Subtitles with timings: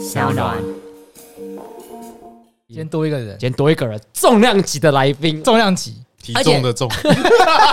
[0.00, 0.56] 小暖，
[2.68, 5.96] 今天多一个人，今天多一个人，重量级的来宾，重量级。
[6.22, 6.90] 体重的重，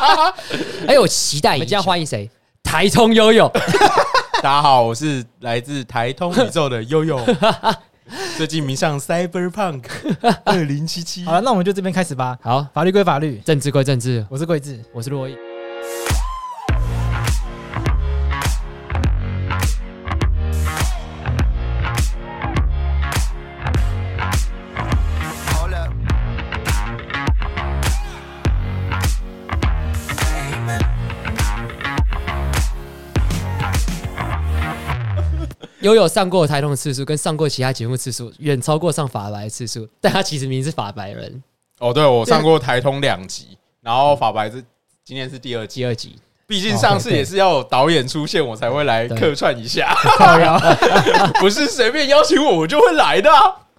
[0.86, 1.54] 哎我，期待！
[1.54, 2.30] 我们将欢迎谁？
[2.62, 3.50] 台通悠悠。
[4.44, 7.18] 大家好，我是来自台通宇宙的悠悠。
[8.36, 9.86] 最近迷上 Cyberpunk
[10.44, 11.24] 二零七七。
[11.24, 12.38] 好了，那我们就这边开始吧。
[12.42, 14.26] 好，法律归法律，政治归政治。
[14.30, 15.38] 我是桂智，我是珞亦。
[35.82, 41.44] 悠悠上过台通的次数，跟上过其他节目次数远超过上法白的次数，但他其实明明是法白人。
[41.80, 44.64] 哦，对，我上过台通两集，然后法白是
[45.04, 46.16] 今天是第二集，第二集。
[46.46, 49.96] 毕竟上次也是要有导演出现，我才会来客串一下，
[51.40, 53.30] 不是随便邀请我我就会来的。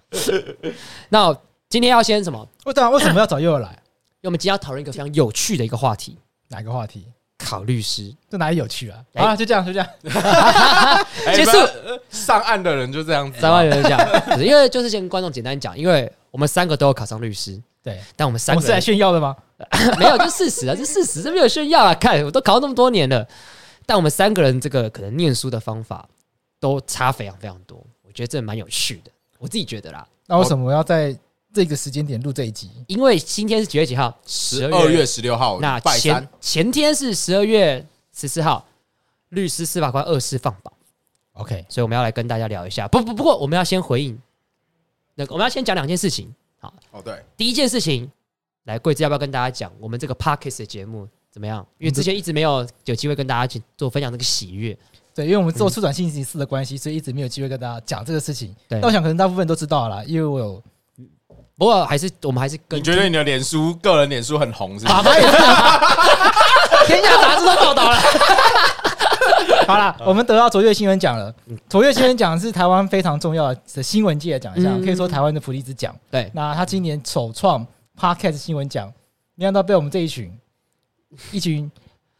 [1.09, 1.33] 那
[1.69, 2.47] 今天要先什么？
[2.65, 3.69] 为什么为什么要找悠悠来？
[4.21, 6.17] 因为我们今天要讨论一个非常有趣的一个话题。
[6.49, 7.05] 哪个话题？
[7.43, 9.03] 考律师，这哪里有趣啊？
[9.15, 9.87] 好了，就这样，就这样，
[11.35, 11.51] 结束。
[12.09, 13.99] 上岸的人就这样子，上岸的人讲，
[14.43, 19.35] 因为就是先观众简单讲，因为我们三个都有考上律师，对，但我们三个是来炫耀的吗？
[19.97, 21.93] 没有，就事实啊，这事实，这没有炫耀啊。
[21.93, 23.27] 看，我都考了那么多年了，
[23.85, 26.07] 但我们三个人这个可能念书的方法
[26.59, 30.07] 都差非常非常多，我觉得这蛮有趣的，我自己觉得啦。
[30.27, 31.15] 那为什么我要在？
[31.53, 34.17] 这个时间点录这一集，因为今天是几月几号？
[34.25, 35.59] 十二月十六号。
[35.59, 38.65] 那前前天是十二月十四号，
[39.29, 40.73] 律师司法官二试放榜。
[41.33, 42.87] OK，所以我们要来跟大家聊一下。
[42.87, 44.19] 不不不过，我们要先回应。
[45.13, 46.33] 那个我们要先讲两件事情。
[46.57, 48.11] 好，哦对，第一件事情，
[48.63, 51.63] 来贵子要不要跟大家讲我们这个 Parkes 的节目怎么样？
[51.77, 54.75] 因为之前一直没有有机会跟大家去做分享这个喜悦。
[55.13, 58.55] 对，因为我们做出转信息四的关系，所以一直没有机会跟大家讲这个事情。
[58.67, 60.63] 对，但我想可能大部分都知道了，因为我有。
[61.57, 62.79] 不过还是我们还是跟。
[62.79, 65.03] 你觉得你的脸书个人脸书很红是吧？
[65.03, 65.09] 是，
[66.87, 67.97] 天下杂志都报道了。
[69.67, 71.33] 好了，我们得到卓越新闻奖了。
[71.69, 75.95] 卓越新闻奖是台湾非常重要的新闻界的奖项，可以说台湾的普利兹奖。
[76.11, 77.65] 对，那他今年首创
[77.97, 78.91] Podcast 新闻奖，
[79.35, 80.29] 没想到被我们这一群
[81.31, 81.71] 一群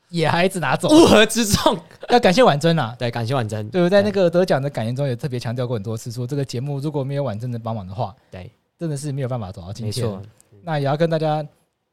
[0.10, 1.78] 野孩子拿走，乌合之众。
[2.10, 3.68] 要感谢婉珍啊，对，感谢婉珍。
[3.70, 8.50] 对，我在那个得奖的感言中也特别强调过很多次，说这个节目如果没有婉珍的帮忙的话，对。
[8.84, 10.06] 真的是没有办法走到今天。
[10.06, 10.22] 没错，
[10.62, 11.42] 那也要跟大家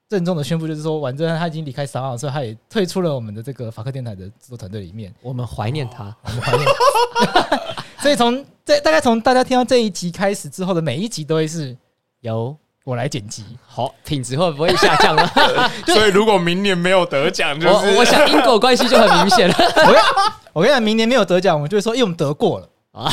[0.08, 5.14] 郑重的宣布，就是说，婉珍他已经离开商奥，所以他也退出了我们的这个法克电台的制作团队里面。
[5.22, 7.72] 我们怀念他，我们怀念他。
[8.02, 11.76] 所以从这大概从大家听到这一集开始之后的每一集，都会是
[12.22, 13.44] 由我来剪辑。
[13.68, 15.30] 好，品质会不会下降呢？
[15.86, 19.54] 所以如果明年没有得奖，就是我想因果关系就很明显了。
[20.52, 23.12] 我跟你讲，明年没有得奖，我们就会说，因为我们得过了啊。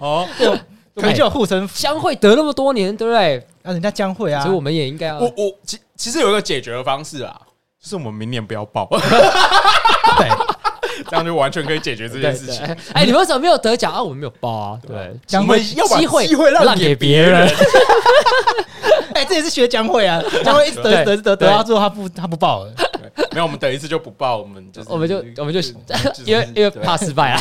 [0.00, 0.26] 哦。
[0.94, 3.46] 可能就有护身符，江蕙得那么多年，对不对？
[3.62, 5.18] 那人家江蕙啊，所以我们也应该要。
[5.18, 7.34] 我我其其实有一个解决的方式啊，
[7.82, 8.88] 就是我们明年不要报，
[10.18, 10.28] 对，
[11.08, 12.64] 这样就完全可以解决这件事情。
[12.92, 14.02] 哎，你们为什么没有得奖啊？
[14.02, 17.48] 我们没有报啊，对，江蕙要把机会让给别人。
[19.14, 22.72] 哎，这也是学江蕙啊，江蕙一直得得得得到之后，他不他不报了。
[23.30, 25.60] 没有，我们等一次就不报，我们就是我们就我们就
[26.24, 27.40] 因为因为怕失败啊。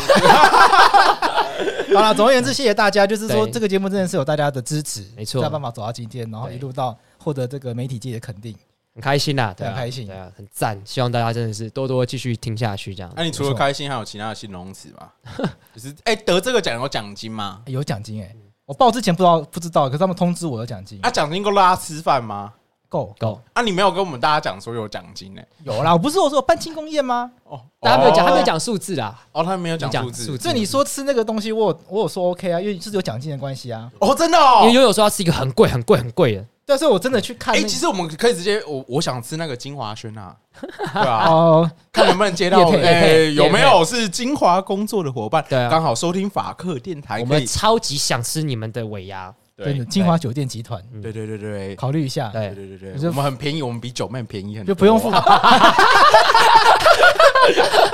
[1.94, 3.06] 好了，总而言之，谢谢大家。
[3.06, 8.56] 就是说，这个节目真的是有大家的支持，没错，才有办法走到今天，然后一路到获得这个媒体界的肯定，
[8.96, 10.82] 很开心呐，很开心，对啊，很赞。
[10.86, 13.12] 希望大家真的是多多继续听下去，这样。
[13.16, 15.10] 那你除了开心，还有其他的形容词吗？
[15.76, 17.62] 就是哎，得这个奖有奖金吗？
[17.68, 18.36] 有奖金哎，
[18.66, 21.00] 我报之前不知道不知道，可是他们通知我有奖金。
[21.04, 22.54] 啊，奖金够拉吃饭吗？
[22.94, 23.64] 够够啊！
[23.64, 25.42] 你没有跟我们大家讲说有奖金呢？
[25.64, 27.32] 有啦，我不是我说办庆功宴吗？
[27.46, 29.20] 哦，大家没有讲，他没有讲数字啦。
[29.32, 30.38] 哦，他没有讲数字。
[30.38, 33.92] 所以你说吃那个东西，我我有说 OK 啊，因为是有奖金的关系啊。
[33.98, 34.60] 哦，真的哦。
[34.62, 36.46] 因为悠悠说要吃一个很贵、很贵、很贵的。
[36.66, 37.56] 但是我真的去看。
[37.56, 41.28] 哎，其实我们可以直接，我我想吃那个金华轩啊， 对啊。
[41.28, 42.60] 哦，看能不能接到。
[42.70, 45.44] 哎，有没有是金华工作的伙伴？
[45.50, 49.34] 对啊，刚好收听法克电台，我们超级想吃你们的尾牙。
[49.58, 52.50] 真的，金华酒店集团，对对对对，考虑一下，对。
[52.56, 55.10] 对对对，我们很便宜，我们比九妹便宜很多，就不用付。
[55.14, 55.18] 我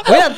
[0.05, 0.31] 跟你讲，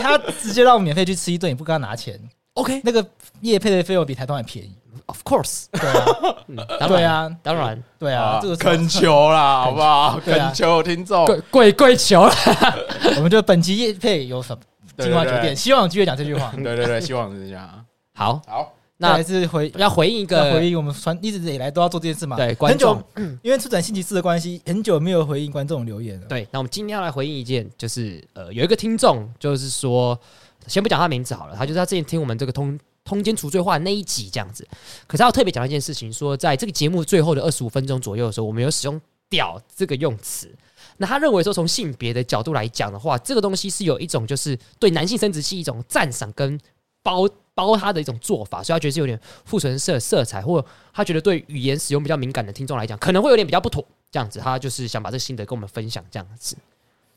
[0.00, 2.20] 他直接让我免费去吃一顿，也不跟他拿钱。
[2.54, 3.04] OK，那个
[3.40, 4.76] 夜配的费用比台东还便宜。
[5.06, 10.18] Of course，对啊， 对啊，当然，对啊，这个恳求啦，好不好？
[10.24, 12.34] 恳求听众，跪跪跪求了。
[13.16, 14.60] 我们就本集夜配有什么？
[15.04, 16.50] 金华酒店，希望有机会讲这句话。
[16.56, 17.68] 对对对，希望是这样。
[18.14, 22.36] 好，好，那还是回要回应一个回应我们传一直以来都要做这件事嘛？
[22.36, 23.02] 对，观众，
[23.42, 26.26] 因为出展星期四的关系，很久没有回应观众留言了。
[26.26, 30.18] 对，那我们今天要来回应一件，就是呃，有一个听众，就是说，
[30.66, 32.78] 先不讲他名字好了，他就是他之前听我们这个通。
[33.08, 34.66] 通奸除罪化那一集这样子，
[35.06, 39.00] 可是他要特别讲一件事情，说在这个节目最后的二十五分钟左右的时候，我们有使用
[39.30, 40.52] “屌”这个用词。
[40.96, 46.58] 那他认为说，从性别的角度来讲的话，这个东西是有一种就是对男性生殖器一种赞赏跟
[47.00, 49.18] 包包他的一种做法，所以他觉得是有点
[49.50, 53.84] 护唇色色彩，或他觉得对语言使用比较敏感的听众来讲，可能会有点比较不妥。
[54.12, 56.04] 这样子，他就是想把这个心得跟我们分享。
[56.10, 56.56] 这样子，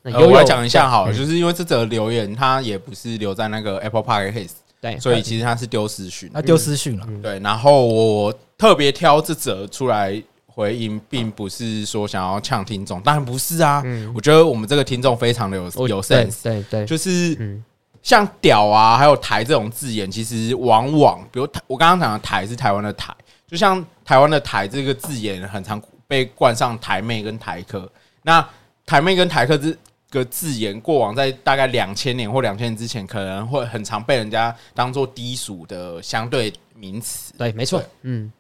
[0.02, 4.52] 那有我讲一下好了，就是因为这则留言，他也不是留在那个 Apple Podcast。
[4.82, 7.06] 对，所以其实他是丢私讯，他丢私讯了。
[7.22, 13.84] 对，然后我特别挑这则出来回应，并不是说想要呛听众，当然不是啊。
[14.16, 17.62] 我觉得我们这个听众非常的有有 sense，对对，就是
[18.10, 23.14] 像“屌”啊，还有“台”这种字眼，其实往往，比如我刚刚讲的“台”是台湾的“台”，
[23.46, 27.88] 就像台湾的“台”这个字眼，很常被冠上台妹跟台客。
[28.24, 28.44] 那
[28.84, 29.72] 台妹跟台客这
[30.10, 37.32] 个字眼，过往在大概两千年或两千年之前，可能会很常被人家当做低俗的相对名词。
[37.38, 37.80] 对，没错。
[38.02, 38.32] 嗯，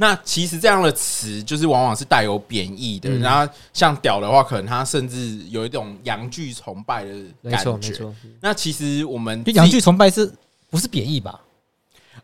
[0.00, 3.10] 那其实这样的词，就是往往是带有贬义的。
[3.18, 7.50] 然后像“屌”的话，可能它甚至有一种阳具崇拜的感觉。
[7.50, 8.14] 没错，没错。
[8.40, 10.32] 那其实我们阳具崇拜是
[10.70, 11.40] 不是贬义吧？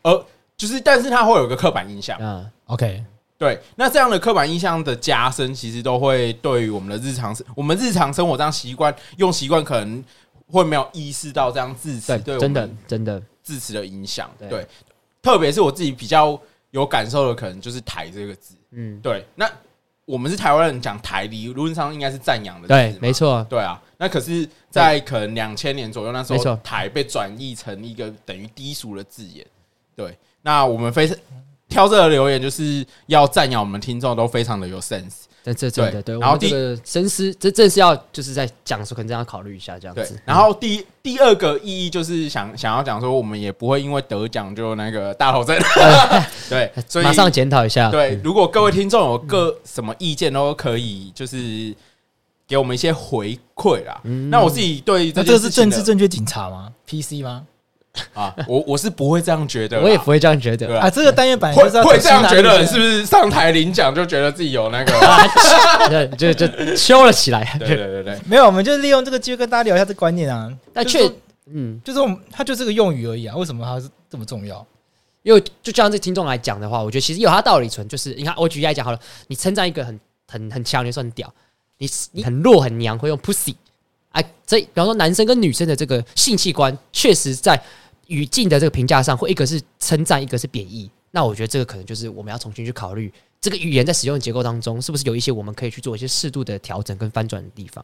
[0.01, 0.25] 呃，
[0.55, 2.17] 就是，但是它会有个刻板印象。
[2.19, 3.03] 嗯，OK。
[3.37, 10.01] 对，那这样的刻板印象的加深，其实都会对于我们的日常生，我们日常生活这样习惯用习惯，可能
[10.47, 14.31] 会没有意识到这样字词对真的真的字词的影响。
[14.39, 14.65] 对，
[15.21, 16.39] 特别是我自己比较
[16.75, 18.53] 有感受的，可能就是“台”这个字。
[18.71, 19.25] 嗯，对。
[19.33, 19.49] 那
[20.03, 22.67] 我们是台湾人，讲“台”理论上应该是赞扬的。
[22.67, 23.45] 对，没错。
[23.49, 29.45] 对啊，那可是，在可能两千年左右那时候，“台”被转译成一个等于低俗的字眼。
[29.95, 31.17] 对，那我们非常。
[31.67, 35.23] 挑这个留言就是要赞扬我们听众都非常的有 sense，
[35.53, 36.17] 这这真的对。
[36.19, 40.19] 然后这个深思，这正是要就是在讲的时候，可能这样考虑一下这样子。
[40.25, 45.57] 然后第第二个意义就是想想要讲说，我们也不会因为得奖就那个大头针，
[46.49, 47.89] 对，所以马上检讨一下。
[47.91, 51.75] 对，如果各位听众有各什么意见都可以，就是
[52.47, 54.01] 给我们一些回馈啦。
[54.29, 57.45] 那我自己对这这是政治正确警察吗？PC 吗？
[58.13, 60.89] 啊，我我是不会这样觉得，我也不会这样觉得啊。
[60.89, 67.55] 这个单元版会会这样觉得，是不是上台领奖就觉得自己有那个， 就就就修了起来？
[67.59, 70.51] 对对对对，没有，我们就利用这个机会跟大家聊一下这观念啊。
[70.73, 71.09] 但确，
[71.51, 73.35] 嗯，就是我们它就是个用语而已啊。
[73.35, 74.65] 为什么它是这么重要？
[75.23, 77.87] 因为就像这听众来讲的话，我觉得其实有它道理存。
[77.87, 81.27] 就是你看，我举例来讲好了，你称赞一个很很很强，你说很屌；
[81.79, 83.55] 你你很弱很娘，会用 pussy。
[84.11, 87.61] 哎，这比方说男生跟女生的这个性器官，确实在。
[88.07, 90.89] 语境的这个评价上，会一个是称赞，一个是贬义。
[91.11, 97.83] 那我觉得这个可能就是我们要重新去考虑，这个语言在使用结构当中，是不是有一些我们可以去做一些适度的调整跟翻转的地方？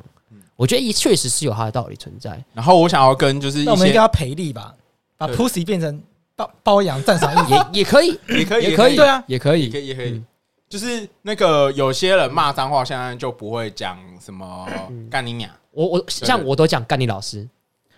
[0.57, 2.44] 我觉得也确实是有它的道理存在。
[2.53, 4.75] 然后我想要跟就是，那我们应该要赔力吧，
[5.18, 6.01] 把 pussy 变成
[6.35, 10.22] 包包养赞赏也也可以，也可以，也可以，对啊，也可以，也可以，也可以。
[10.67, 14.67] 就是那个有些人骂脏话，现在就不会讲什么
[15.10, 15.50] 干你娘。
[15.72, 17.48] 我我像我都讲干你老师。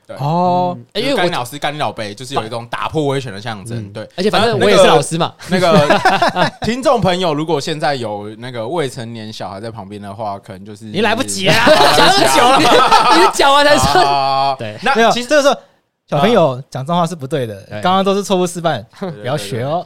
[0.05, 3.91] 对哦，因为干你老师、干你老辈，就是有一种打破威权的象征。
[3.93, 5.33] 对，而且反正我也是老师嘛。
[5.49, 5.87] 那个
[6.63, 11.55] 听众朋友，如果现在有那个未成年小孩在旁边的话，可能就是你来不及啊，
[11.95, 14.55] 讲那么久了，你讲完才说。
[14.59, 15.55] 对，那其实这个时候
[16.09, 19.85] 小朋友讲脏话是不对的，刚刚都是错误示范，不要学哦。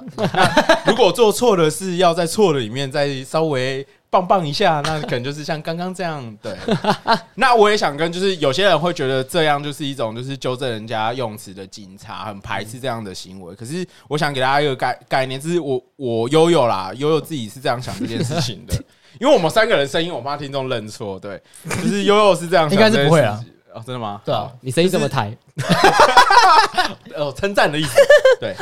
[0.85, 3.85] 如果做错的是，要在错的里面再稍微。
[4.17, 6.35] 棒棒一下， 那可能就是像刚刚这样。
[6.41, 6.55] 对，
[7.35, 13.53] 那我也想跟，就是有些人会觉得这样就是一种就是纠正人家用词的警察，很排斥这样的行为。
[13.55, 18.73] 可是我想给大家一个概概念，就是我我悠悠啦，悠悠自己是这样想这件事情的。
[19.19, 21.19] 因为我们三个人声音，我怕听众认错。
[21.19, 23.39] 对，就是悠悠是这样想， 应该是不会啊。
[23.73, 24.21] 哦，真的吗？
[24.25, 25.35] 对啊，你声音这么抬，
[27.15, 27.95] 哦，称赞的意思。
[28.39, 28.55] 对，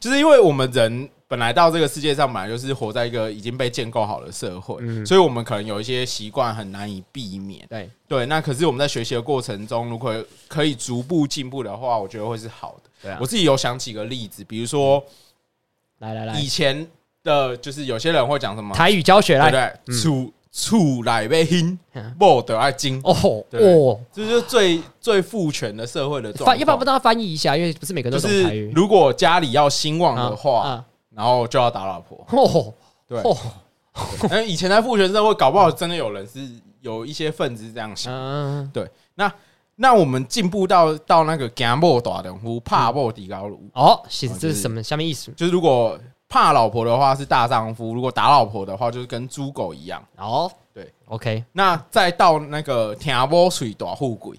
[0.00, 1.08] 就是因为我们人。
[1.32, 7.66] 本来到这个世界上，本来就是活在一个已经被建构好的社会，嗯、所以我们可能有一些习惯很难以避免。
[7.70, 10.14] 对对，那可是我们在学习的过程中，如果
[10.46, 12.90] 可以逐步进步的话，我觉得会是好的。
[13.00, 15.02] 对啊，我自己有想几个例子，比如说，
[16.00, 16.86] 来来来，以前
[17.24, 20.02] 的就是有些人会讲什么台语教学来，对不对？
[20.02, 26.48] 处厝来被兴嗯，某得爱精，哦对哦，这就是最最父权的社会的状况。
[26.48, 27.56] 翻要不要不让他翻译一下？
[27.56, 28.70] 因为不是每个人就是都懂台语。
[28.76, 32.24] 如果家里要兴旺的话，啊然后就要打老婆。
[32.30, 32.74] 哦
[33.06, 33.36] 对，哦，
[34.30, 36.40] 那以前在父权社会，搞不好真的有人是
[36.80, 38.12] 有一些分子这样想。
[38.12, 38.72] 嗯，
[39.14, 39.32] 那
[39.76, 45.30] 那我们进步到到那个惊某大的夫，怕某底高炉，哦，其这是什么下面意思？
[45.32, 50.02] 就是如果怕老婆的话是大丈夫，如果打老婆的话就是跟猪狗一样。
[50.16, 54.38] 哦，对，OK，那再到那个听某水大富贵，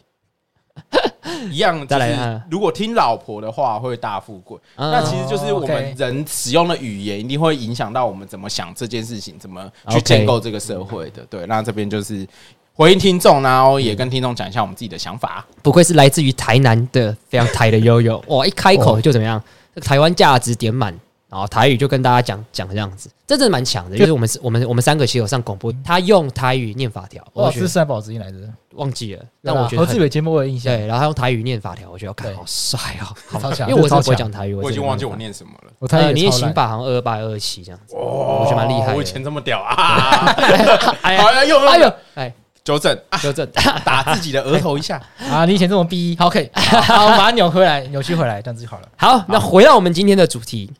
[1.51, 4.57] 一样，就是再来看如果听老婆的话会大富贵。
[4.75, 11.25] 嗯那其实就是我们人使用的语言一定会影响到我们怎么想这件事情，怎么去建构这个社会的。
[11.29, 12.27] 对，那这边就是
[12.73, 15.45] 回应听众，然后也跟听众讲一下我们自己的想法。
[15.61, 18.45] 不愧是来自于台南的非常台的悠悠，哇！
[18.45, 19.41] 一开口就怎么样，
[19.81, 20.93] 台湾价值点满，
[21.33, 23.97] 然后台语就跟大家讲讲这样子，这真的蛮强的。
[23.97, 28.37] 就是我们是我们我们三个其实有上广播，他用台语念法条，我觉得我是三宝之音来的，
[28.75, 33.67] 忘记了，但我觉得很何志伟节目我有印象，对，然后他用台语念法条，我觉得看好帅哦， 好超强。
[33.67, 35.71] 因为我真的不会讲台语，我已经忘记我念什么了。
[35.79, 36.39] 我台语，你也超烂。
[36.41, 40.35] 刑法好像二八二七这样子，哦我觉得蛮厉害我以前这么屌啊！
[41.01, 42.95] 哎好，呀，要用哎呦，哎，纠正。
[43.09, 43.49] 啊，纠正，
[43.83, 45.01] 打自己的额头一下。
[45.17, 45.45] 啊！
[45.45, 46.15] 你以前这么逼。
[46.19, 48.87] 好，OK，好，我们把它扭回来，扭曲回来，这样子就好了。
[48.95, 50.71] 好，那回到我们今天的主题，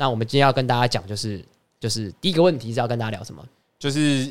[0.00, 1.44] 那我们今天要跟大家讲，就是
[1.78, 3.44] 就是第一个问题是要跟大家聊什么？
[3.78, 4.24] 就是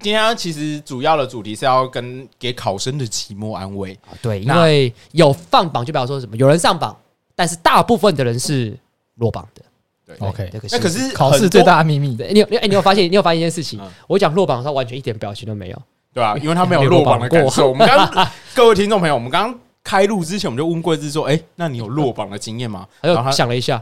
[0.00, 3.94] 今天其实主要的主题是要跟给考生的期末安慰。
[4.22, 6.96] 对，因那为有放榜就表示说什么，有人上榜，
[7.34, 8.74] 但是大部分的人是
[9.16, 9.62] 落榜的。
[10.06, 13.90] 对 OK 这个那可是考试最大的秘密，对你有你有哎，你有发现你有发现一件事情嗯？
[14.08, 15.82] 我讲落榜的时候完全一点表情都没有。
[16.14, 17.68] 对啊，因为他没有落榜的感受。
[17.68, 23.80] 我们刚刚 各位听众朋友，我们刚刚开录之前，我们就问桂枝说：“哎，那你有落榜的经验吗？” 他想了一下，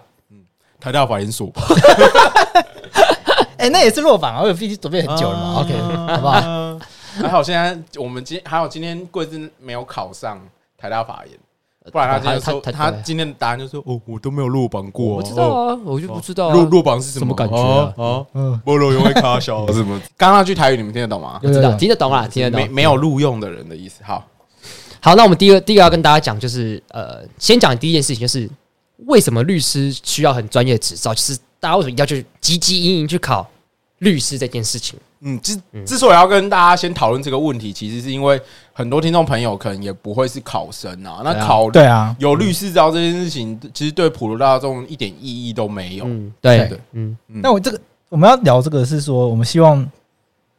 [0.81, 1.51] 台大法研所
[3.59, 5.61] 哎，那也是落榜啊，我有毕竟准备很久了嘛。
[5.61, 5.75] OK，
[6.13, 6.41] 好不好？
[6.41, 6.79] 好？
[7.21, 10.41] 还好现在我们今还好今天贵志没有考上
[10.77, 11.37] 台大法研，
[11.91, 20.01] 不然他今天说他他他今天的答案就是说：“哦，我都没有落榜过。”我知道啊，我就不知道啊落落榜是什么感觉啊哦，嗯，菠萝因为卡小什么？
[20.17, 21.41] 刚刚那句台语你们听得懂吗？
[21.43, 22.61] 我知道，有有有听得懂啦，听得懂。
[22.61, 24.05] 没没有录用的人的意思。
[24.05, 24.25] 好，
[25.01, 28.49] 好，那我们第一个第一个要跟大家讲，就是呃，先讲第一件事情，就是
[29.07, 33.49] 为什么律师需要很专业的执照，就是大家为什么一定要去汲汲营营去考
[33.99, 34.99] 律师这件事情？
[35.21, 38.41] 嗯，之之所以要跟大家先讨论这个问题，其实是因为
[38.73, 41.23] 很多听众朋友可能也不会是考生啊。
[41.25, 46.05] 那考对啊，有律师执照这件事情，其实对普罗大众一点意义都没有。
[46.05, 49.85] 嗯，对对，嗯，那我这个我们要聊这个是说，我们希望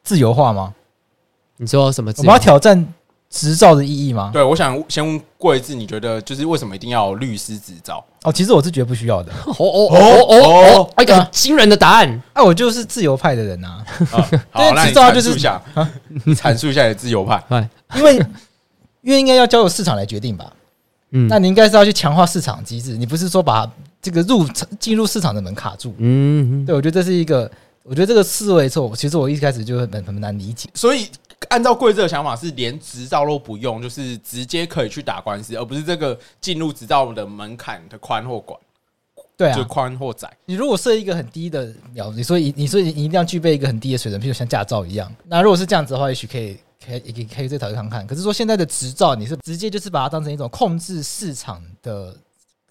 [0.04, 0.74] 自由化吗？
[1.56, 2.12] 你说什么？
[2.18, 2.86] 我们要挑战
[3.30, 4.32] 执照的意义吗？
[4.34, 8.04] 对，我想先问贵志，你觉得就是为什么一定要有律师执照？
[8.24, 9.32] 哦，其实我是觉得不需要的。
[9.46, 12.22] 哦哦哦哦哦，一个很惊人的答案。
[12.34, 15.62] 哎，我就是自由派的人啊，啊好， 对那你执照就是阐述一下，
[16.26, 17.44] 你阐述一下你的自由派。
[17.50, 18.16] 哎，因为
[19.02, 20.52] 因为应该要交由市场来决定吧。
[21.12, 23.68] 嗯那你应该是要去强化市场机制，你不是说把
[24.02, 24.48] 这个入
[24.80, 25.94] 进入市场的门卡住。
[25.98, 27.50] 嗯，对，我觉得这是一个，
[27.84, 28.96] 我觉得这个思维错误。
[28.96, 30.70] 其实我一开始就很很难理解。
[30.76, 31.08] 所以
[31.48, 38.60] 按照贵志的想法是连执照都不用，就是直接可以去打官司，而不是这个进入执照的门槛的宽或广，
[39.38, 40.32] 对啊，就宽或窄。
[40.46, 45.12] 你如果设一个很低的秒，你说你你说你一定要具备一个很低的水准，譬如像驾照一样。
[45.26, 48.06] 那如果是这样子的话，也许可以可以可以可以再讨论看看。
[48.06, 52.16] 可是说现在的执照，你是直接就是把它当成一种控制市场的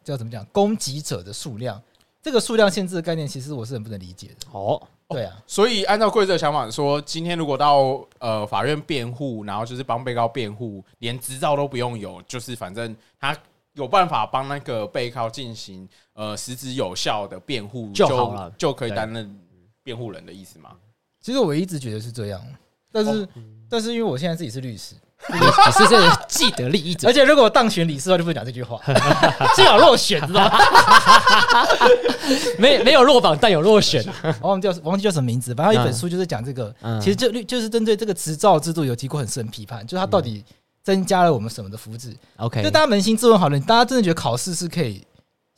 [0.04, 1.80] 叫怎么讲供给者的数量，
[2.22, 4.46] 这个数量限制的概念，其实我是很不能理解的。
[4.52, 13.36] 哦，对啊，所以按照贵志的想法说，今天如果到呃法院辩护，然后就是帮被告辩护，连执照都不用有，就是反正他
[13.72, 19.40] 有办法帮那个被告进行呃实质有效的辩护就好了就可以担任
[19.82, 20.76] 辩护人的意思吗？
[21.20, 22.44] 其实我一直觉得是这样，
[22.92, 23.28] 但是、
[23.68, 24.94] 但是因为我现在自己是律师，
[25.30, 28.80] 你你是这个既得利益者而，且如果我当选理事的话，就不能讲这句话，
[29.54, 30.58] 最好落选，知道吗？
[32.58, 34.04] 没没有落榜，但有落选。
[34.40, 36.74] 我 忘记叫忘记叫什么名字，反正有一本书就是讲这个。
[36.80, 40.44] 嗯其实就律就是针对这个执照制度有提过很深批判，就是它到底
[40.82, 45.04] 增加了我们什么的福祉？OK，就大家扪心自问好了，大家真的觉得考试是可以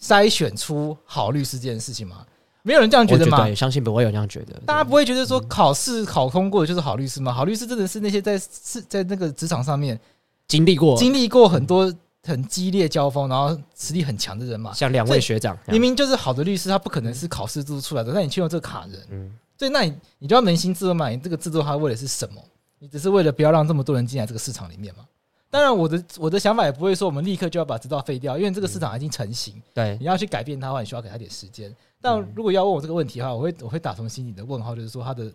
[0.02, 2.16] 筛选出好律师这件事情吗？
[2.62, 3.54] 没有人这样觉得吗？
[3.54, 4.54] 相信不会有这样觉得。
[4.66, 7.32] 大家不会觉得说考试考通过的就是好律师吗？
[7.32, 9.98] 好律师真的是那些在是在那个职场上面
[10.46, 14.72] 经历过，经历过很多很激烈交锋，然后实力很强的人嘛。
[14.72, 22.42] 像两位学长，明明就是好的律师，他不可能是考试制度出来的，那你去用这个卡人，嗯所以那你你就要扪心自问嘛，你这个制度它为的是什么？
[22.78, 25.04] 你只是为了不要让这么多人进来这个市场里面嘛？
[25.50, 31.74] 当然，我的我的想法也不会说我们立刻就要把执照废掉，因为这个市场已经成型，对你要去改变它的话，你需要给他点时间。
[32.00, 35.32] 但如果要问我这个问题的话，我会我会打从心里的问号，就是说它的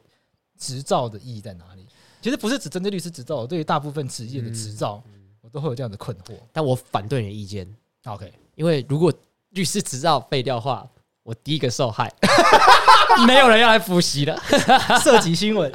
[0.58, 1.86] 执照的意义在哪里？
[2.22, 5.04] 其实不是只针对律师执照，对于大部分职业的执照，
[5.42, 6.34] 我都会有这样的困惑。
[6.52, 7.68] 但我反对你的意见。
[8.06, 9.14] OK，因为如果
[9.52, 10.88] 律师执照废掉的话，
[11.22, 12.12] 我第一个受害，
[13.28, 14.36] 没有人要来补习了。
[15.04, 15.72] 涉及新闻，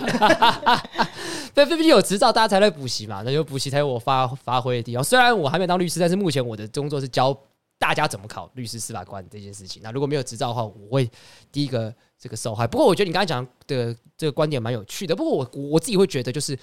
[1.54, 5.02] 对，毕竟有执照，大家才来补习嘛，那就补习才有我发发挥的地方。
[5.02, 7.36] 虽然我还没当律师，但是目前我的工作是教
[7.80, 9.82] 大家怎么考律师、司法官这件事情。
[9.82, 11.10] 那如果没有执照的话，我会
[11.50, 12.64] 第一个这个受害。
[12.64, 15.16] 不过我觉得你刚才讲的这个观点蛮有趣的。
[15.16, 16.56] 不过我我自己会觉得，就是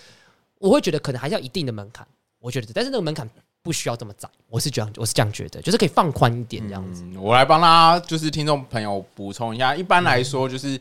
[0.60, 2.08] 我会觉得可能还是要一定的门槛。
[2.40, 3.30] 我觉得，但是那个门槛。
[3.64, 7.04] 不需要这么窄，我是这样，我是这样觉得，就是可以放宽一点这样子。
[7.20, 9.76] 我来帮大家，就是听众朋友补充一下。
[9.76, 10.80] 一般来说，就是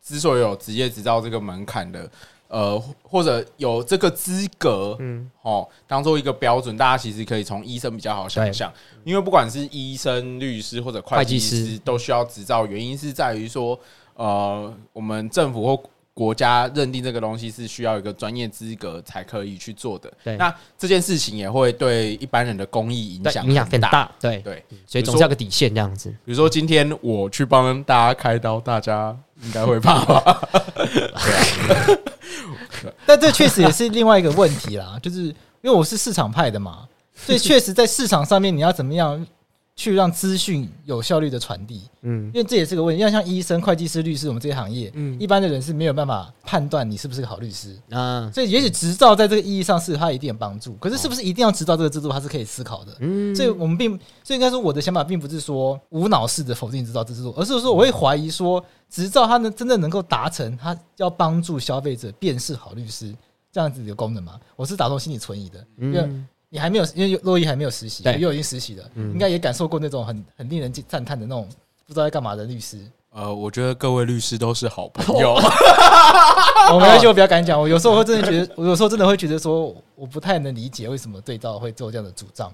[0.00, 2.08] 之所以有职业执照这个门槛的，
[2.48, 8.72] 呃，或者有这个资格，嗯，哦，当做一个标准，大家其实可以从医生比较好想象，
[9.04, 12.66] 因为不管是医生、律师或者会计师，都需要执照。
[12.66, 13.78] 原因是在于说，
[14.14, 15.82] 呃，我们政府或
[16.18, 20.12] 国家认定这个东西是需要一个专业资格才可以去做的。
[20.24, 24.10] 对，那这件事情也会对一般人的公益影响影响很大。
[24.20, 26.10] 对对，所以总是要个底线这样子。
[26.24, 30.40] 比如说今天我去帮大家开刀，大家应该会怕吧？
[30.82, 31.98] 对。
[33.06, 39.24] 但这确实也是另外一个问题啦，就是因为我是市场派的嘛，所以确实在市场上面你要怎么样？
[39.78, 43.00] 去让资讯有效率的传递，嗯，因为这也是个问题。
[43.00, 48.28] 要像医生、会计师、律师，我们这些行业，嗯，一般的人是没有办法判断你是不是个好律师啊。
[48.34, 52.92] 所以，也许执照在这个意义上是它一定有帮助，可是是不是一定要执照这个制度，它是可以思考的。
[52.98, 53.88] 嗯，所以我们并，
[54.24, 63.14] 所以应该说，我的想法并不是说无脑式的否定执照制度，而是说我会怀疑说，执照它能真的能够达成它要帮助消费者辨识好律师
[63.52, 64.40] 这样子的功能吗？
[64.56, 66.10] 我是打从心里存疑的，因为。
[66.50, 71.46] 你还没有，因为洛伊还没有实习，又已经实习了，嗯、应该也感受过那种很很令人赞叹的那种
[71.86, 72.78] 不知道在干嘛的律师。
[73.10, 75.34] 呃，我觉得各位律师都是好朋友。
[75.34, 75.40] 我
[76.78, 77.60] 没关系，我比较敢讲。
[77.60, 82.52] 我有时候会真的觉得，我有时候真的会觉得说，我不太能理解为什么对照会做这样的主张。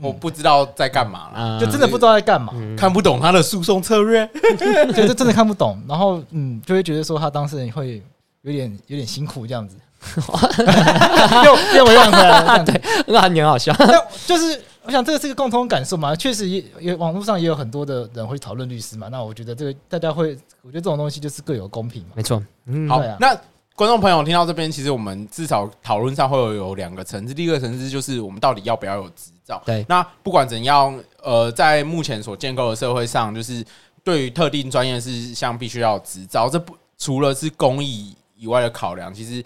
[0.00, 4.28] 我不知道在干嘛了，就真的不知道在干嘛，看不懂他的诉讼策略，
[4.94, 5.80] 就是真的看不懂。
[5.86, 8.02] 然后，嗯，就会觉得说他当事人会
[8.40, 9.76] 有点有点辛苦这样子。
[11.44, 13.74] 又又回来了， 对，那你很好笑。
[13.78, 16.14] 那就是我想，这个是个共同感受嘛。
[16.16, 19.08] 确实也也网络上也有很多的人会讨论律师嘛。
[19.08, 22.08] 那我觉得这个大家会，我觉得这种东西就是各有公平嘛。
[22.14, 23.00] 没错，嗯，好。
[23.20, 23.32] 那
[23.76, 27.32] 观众朋友听到这边，其实我们至少讨论上会有有两个层次。
[27.32, 29.62] 第一个层次就是我们到底要不要有执照？
[29.64, 29.86] 对。
[29.88, 33.64] 那不管怎样，呃，在目前所建构的社会上，就是
[34.02, 36.48] 对于特定专业事项必须要有执照。
[36.48, 39.44] 这不除了是公益以外的考量，其实。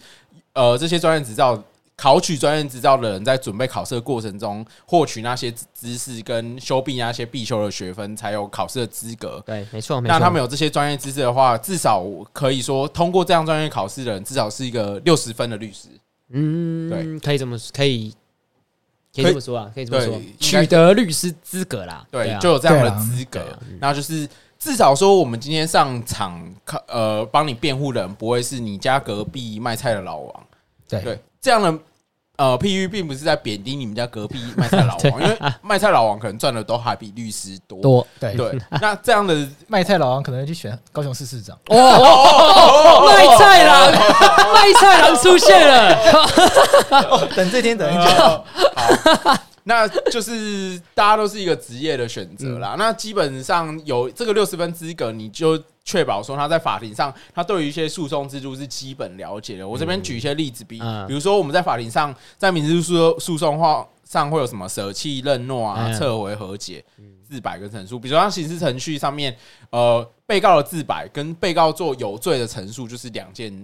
[0.57, 1.63] 呃，这些专业执照
[1.95, 9.43] 考取专业执照的人，在准备考试的过程中，获取那些知识跟修毕那些必修的学分，才有考试的资格。
[9.45, 10.01] 对，没错。
[10.01, 15.89] 那他们有这些专业知识的话，至少可以说，通过这样专业考试的人，至少是一个六十分的律师。
[16.31, 18.15] 嗯，对，可以这么可以
[19.15, 22.07] 可以这么说啊，可以这么说，取得律师资格啦。
[22.11, 23.41] 对，就有这样的资格。
[23.79, 24.27] 那就是。
[24.59, 30.46] 至少说，我们今天上场考呃，帮你辩护的人不会是你家隔壁卖菜的老王，
[30.89, 31.01] 对。
[31.03, 31.79] 对，这样的
[32.37, 37.81] 呃譬喻并不是在贬低你们家隔壁卖菜老王， 因为卖菜老王可能赚的都还比律师多。
[37.81, 38.35] 多，对。
[38.35, 38.59] 对。
[38.81, 41.57] 那这样的 卖菜老王可能要去选高雄市市长。
[41.69, 43.93] 哦，卖菜郎，
[44.55, 48.43] 卖菜郎出现了，等这天等一下。
[49.69, 52.77] 那就是大家都是一个职业的选择啦。
[52.79, 59.67] 那基本上有这个六十分资格，你就确保说他在法庭上，他对于一些诉讼制度是基本了解的。
[59.67, 66.85] 我这边举一些例子，比比如说我们在法庭上，在民事诉诉讼话上会有什么舍弃、认诺啊、撤回、和解、
[67.23, 68.01] 自白跟陈述。
[68.01, 69.35] 比如说像刑事程序上面，
[69.71, 73.57] 呃，被告的自白跟被告做有罪的陈述就是两件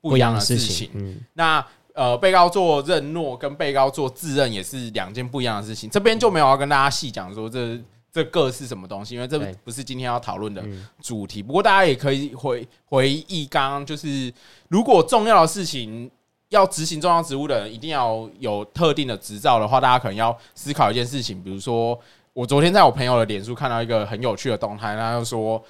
[0.00, 1.20] 不一样的事情。
[1.34, 5.90] 那呃，被告做认诺跟被告做自认也是两件不一样的事情。
[5.90, 7.78] 这边就没有要跟大家细讲说这
[8.18, 10.60] 这个是什么东西，因为这不是今天要讨论的
[11.00, 11.40] 主题。
[11.40, 14.32] 不过大家也可以回回忆刚刚，就是
[14.66, 16.10] 如果重要的事情
[16.48, 21.40] 要执行重要职务的人，一定要有特定的执照的话，大家可能要思考一件事情。
[21.40, 21.96] 比如说，
[22.32, 25.62] 我昨天在我朋友的脸书看到一个很有趣的动态，他就说，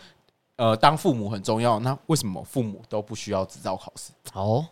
[0.57, 4.11] 呃，当父母很重要，那为什么父母都不需要执照考试？
[4.33, 4.65] 哦。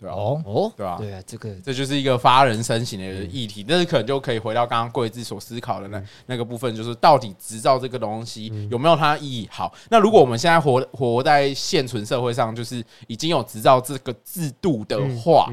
[0.00, 0.96] 哦哦，对吧？
[0.98, 9.48] 对啊，这个这就是一个发人深省的议题，但是可能就可以回到刚刚贵志所思考的那那个部分，就是到底执照这个东西有没有它的意义？
[9.50, 15.48] 好，那如果我们现在活活在现存社会上，就是已经有执照这个制度的话，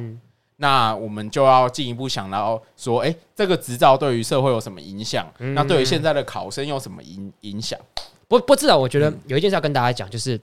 [0.57, 5.25] 那我们就要进一步想到说，哎，这个执照对于社会有什么影响？
[5.55, 7.79] 那对于现在的考生有什么影影响？
[8.27, 10.39] 不不，至少我觉得有一件事要跟大家讲，就是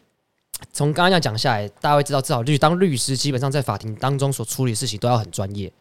[0.72, 5.72] 从刚刚这样讲下来，大家会知道，至少律当律师，基本上在法庭当中所处理的事情都要很专业。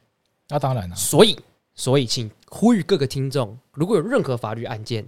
[0.49, 1.37] 那当然了，所以，
[1.75, 5.05] 所以，请呼吁各个听众，如果有任何法律案件，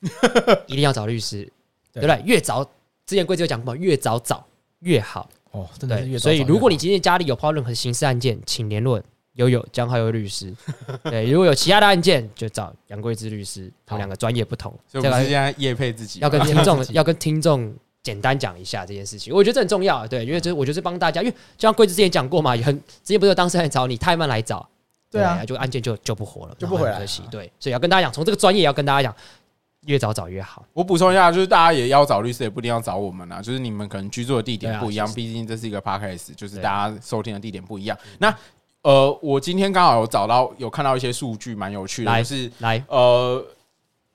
[0.66, 1.50] 一定要找律师，
[1.92, 2.22] 对不对？
[2.24, 2.64] 越早，
[3.04, 4.46] 之前规则有讲过，越早找
[4.80, 5.28] 越好。
[5.50, 6.38] 哦，真的是越早找越。
[6.38, 9.02] 所以，如果你今天家里有碰到任何刑事案件，请联络
[9.34, 10.54] 悠悠江浩悠律师。
[11.04, 13.72] 对，如果有其他的案件，就找杨贵之律师。
[13.84, 19.34] 他们两个专业不同，所以我们现在业配自己，要跟听众要跟听众简单讲一下这件事情。
[19.34, 24.68] 我觉得这很重要，对，因为这我觉得是帮大家，因为就像贵子之前讲过嘛，很之前不是有当事人找你，太慢来找，
[25.10, 26.98] 对啊，就案件就就不活了，就不回来。
[26.98, 29.14] 可惜，对，所以要跟大家讲，从这个专业要跟大家讲。
[29.86, 30.62] 越早找越好。
[30.74, 33.40] 我补充一下，就是大家也要找律师，也不一定要找我们啊。
[33.40, 37.96] 就是你们可能居住的地点不一样，毕竟这是一个 podcast，就是大家收听的地点不一样。
[38.18, 38.28] 那
[38.82, 43.42] 呃，我今天刚好有找到，有看到一些数据，蛮有趣的，就是来呃，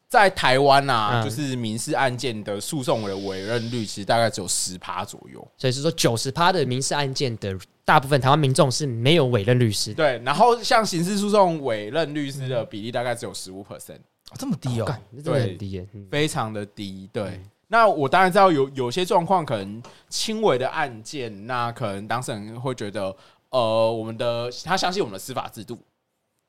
[0.07, 5.45] 在台湾啊，就是民事案件的诉讼的委任率，其实大概只有十趴左右。
[5.57, 9.93] 所以是说，九十趴的民事案件的大部分台湾民众是没有委任律师。
[9.93, 13.99] 对，然后像刑事诉讼委任律师的比例大概只有十五 percent。
[14.39, 17.07] 这么低哦，对，很低，非常的低。
[17.13, 23.15] 对，那我当然知道有有些状况可能轻微的案件，那可能当事人会觉得，
[23.49, 25.77] 呃，我们的他相信我们的司法制度，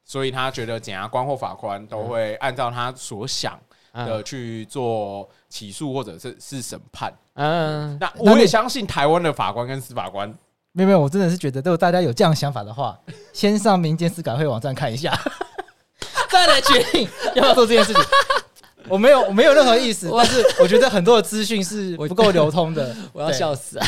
[0.06, 3.58] 所以他觉得检察官或法官都会按照他所想
[3.92, 7.12] 的去做起诉或者是是审判。
[7.34, 10.32] 嗯，那我也相信台湾的法官跟司法官，
[10.72, 12.98] 没有没有，我真的是觉得，如果大家有这样想法的话，
[13.32, 15.12] 先上民间司改会网站看一下。
[16.30, 18.02] 再来决定要不要做这件事情，
[18.88, 23.86] 我没有，我没有任何意思， 但是我觉得很多的资讯是不够流通的，我要笑死啊！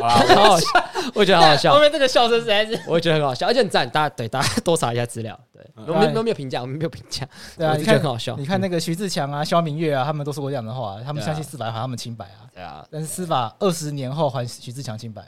[0.00, 0.66] 好好笑，
[1.14, 1.72] 我觉得好好笑。
[1.72, 3.88] 后面这个笑声实在是，我觉得很好笑，而且很赞。
[3.88, 7.28] 大家对大家多查一下资料，对，我们都没有评价，我们没有评价。
[7.56, 8.36] 对啊，你看很好笑。
[8.36, 12.48] 你看那个徐志强啊、肖明月啊，他们都说过这样的话，他们相信司法还他们清白啊。
[12.52, 15.22] 对啊，但是司法二十年后还徐志强清白。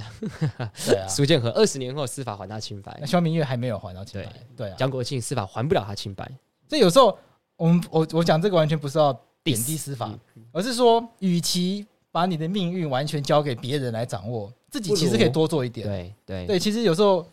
[0.86, 4.32] 对啊，苏建和二十年后司法还他清白，那肖明月还没有还到清白。
[4.56, 6.26] 对啊，江国庆司法还不了他清白。
[6.68, 7.18] 所以有时候
[7.56, 10.10] 我们我我讲这个完全不是要贬低司法，
[10.52, 15.86] 而是说，与其把你的命运完全交给别人来掌握，自己其实可以多做一点。
[15.86, 17.26] 对对对，其实有时候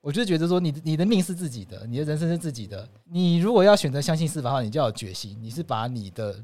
[0.00, 2.88] 我就觉得说，你你的命是自己的，你的人生是自己的。
[3.04, 6.34] 你如果要选择相信司法的话，你就要有决心，你是把你的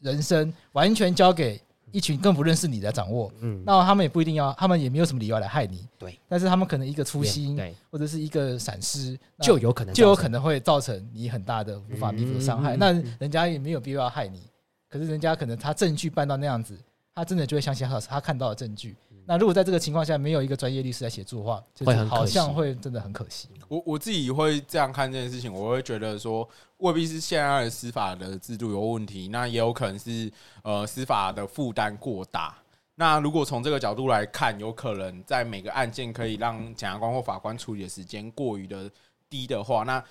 [0.00, 1.60] 人生完全交给。
[1.90, 6.18] 一群更不认识你的掌握，嗯，那他们也不一定要，他们也没有什么理由来害你，对。
[6.26, 12.78] 但是他们可能一个粗心，对，或者是一个闪失，就有可能就有可能会造成你很大的无法弥补的伤害。
[12.78, 14.40] 那人家也没有必要害你，
[14.88, 16.74] 可是人家可能他证据办到那样子，
[17.14, 18.96] 他真的就会相信他他看到的证据。
[19.24, 23.48] 那如果在这个情况下没有一个专业律师来协助的话，就好像会真的很可惜。
[23.68, 26.48] 我我自己会这样看这件事情，我会觉得说，
[26.78, 30.30] 未必是现在的司法的制度有问题，那也有可能是
[30.64, 32.56] 呃司法的负担过大。
[32.96, 38.90] 那如果从这个角度来看，有可能在每个案件可以让检察官或法官处理的时间过于的
[39.30, 40.02] 低的话，那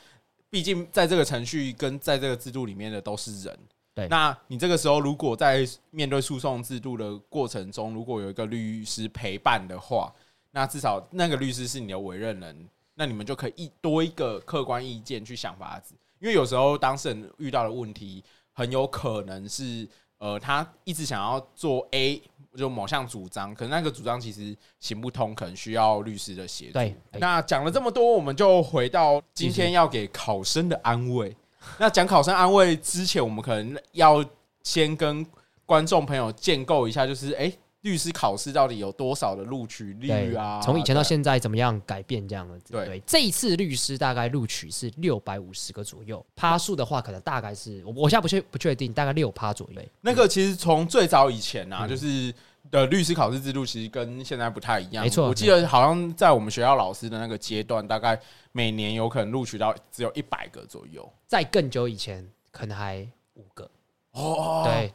[0.49, 3.59] 毕竟在这个程序跟在这个制度里面的都是人。
[3.93, 10.13] 对，那你这个时候如果在面对诉讼制度的过程中，如果有一个律师陪伴的话，
[10.51, 15.93] 那至少那个律师是你的委任人，那你们就可以一多一个客观意见去想法子。
[16.19, 18.23] 因为有时候当事人遇到的问题，
[18.53, 19.87] 很有可能是
[20.19, 22.21] 呃，他一直想要做 A，
[22.55, 26.73] 就某项主张，可是那个主张其实行不通，可能需要律师的协助。
[26.73, 31.35] 对，那讲了这么多，我们就回到今天要给考生的安慰。
[31.79, 34.23] 那讲考生安慰之前，我们可能要
[34.63, 35.25] 先跟
[35.65, 40.59] 观众朋友建构一下，就是哎、欸，律师考试到底有多少的录取率啊？
[40.61, 42.73] 从以前到现在怎么样改变这样子？
[42.73, 49.81] 对，对，这一次律师大概录取是六百五十个左右，趴数的话可能大概是我我现在不确不确定，大概六趴左右。
[50.01, 52.33] 那个其实从最早以前啊，就是。
[52.71, 55.27] 的律师考试制度其实跟现在不太一样，没错。
[55.27, 58.19] 我记得好像在我们学校老师的那个阶段，大概
[58.53, 61.07] 每年有可能录取到只有一百个左右。
[61.27, 63.69] 在更久以前，可能还五个。
[64.11, 64.93] 哦，对，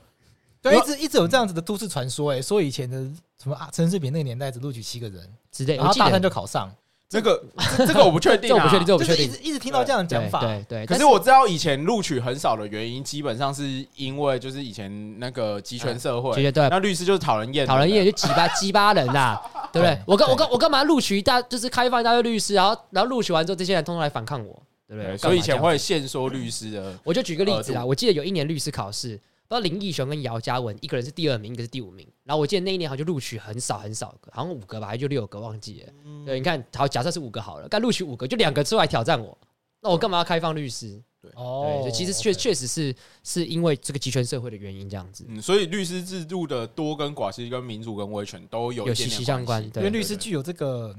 [0.62, 2.96] 对，一直一直有这样子的都市传说，哎，说以前的
[3.40, 6.74] 什么啊，陈世平那个年代只录取七个人之类，然后大三就考上。
[7.08, 7.40] 这个
[7.86, 10.86] 这个我不确定， 这我不确定，这我不确定，一直一直听到这样的讲法，对对。
[10.86, 19.38] 可是我知道以前录取很少的原因，基本上是因为就是以前那个集权社会，对，那律师就是讨人厌，讨人厌就鸡巴 鸡巴人呐，
[19.72, 19.96] 对不对？
[20.04, 25.16] 我干我干我干嘛录取一大就是开放一大堆律师，然后然后录取完之后，这些人通通来反抗我，对不对？
[25.16, 26.92] 所以以前会限缩律师的。
[27.04, 29.18] 我就举个例子啊，我记得有一年律师考试。
[29.48, 32.06] 不知道林奕雄跟姚嘉文，一个人是第二名，一个是第五名。
[32.24, 35.92] 然后我记得那一年好像就录取很少很少个，好像五个吧，还就六个，忘记了。
[36.24, 39.36] 对，你看，好，假设是五个好了，但录取五个，就两个出来挑战我，
[39.80, 41.00] 那我干嘛要开放律师？
[41.34, 49.60] 哦对，就其实确确实是是因为这个集权社会的原因这样子，嗯，所以律师制度的多跟寡，其实跟民主跟威权都有一有息息相关。
[49.74, 50.94] 因为律师具有这个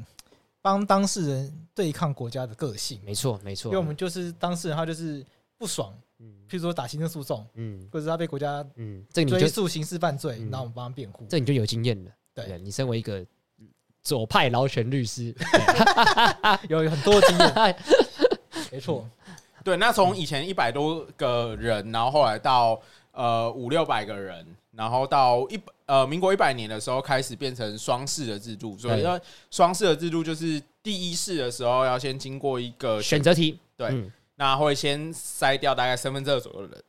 [0.62, 3.00] 帮当事人对抗国家的个性。
[3.06, 5.26] 没错没错，因为我们就是当事人，他就是
[5.58, 6.26] 不爽，嗯。
[6.50, 7.88] 譬如说打行政诉讼，嗯。
[7.92, 10.50] 或者是他被国家嗯，这个你就追诉刑事犯罪，嗯。
[10.50, 11.26] 那我们帮他辩护。
[11.30, 12.12] 这你就有经验了。
[12.34, 12.60] 对。
[12.60, 13.26] 你身为一个
[14.02, 15.36] 左派劳权律师，
[16.70, 17.76] 有 有很多的经验，
[18.72, 19.06] 没错。
[19.64, 22.80] 对，那从以前一百多个人，然后后来到
[23.12, 29.20] 呃五六百个人，然后到一呃民国一百年的时候开始变成双试的制度，所以要
[29.52, 36.84] 双试的制度就是第一试的时候要先经过一个选择题，对，嗯那会先筛掉大概三分之二左右的人，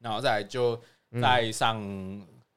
[0.00, 0.80] 然后再来就
[1.20, 1.78] 再上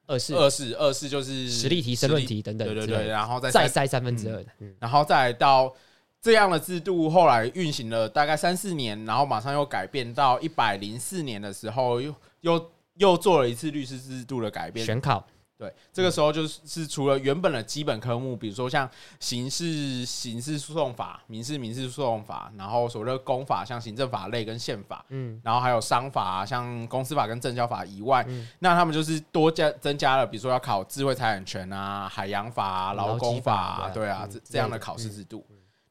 [0.06, 5.74] 二试二试，二试就是实力题、申论题等等对对对，然后再再筛筛三分之二的，嗯然后再来到
[6.22, 14.86] 这样的制度，后来运行了大概三四年，然后马上又改变到一百零四年的时候，又又又做了一次律师制度的改变。
[14.86, 15.26] 选考，
[15.58, 18.86] 对，这个时候就是是除了原本的基本科目，比如说像
[19.18, 35.42] 刑事刑事诉讼法、民事民事诉讼法，然后所谓的公法，像行政法类跟宪法，嗯然后还有商法、啊，像公司法跟证交法以外，嗯那他们就是多加增加了，比如说要考智慧财产权啊、海洋法、啊、劳工法、啊，法对啊，嗯这这样的考试制度。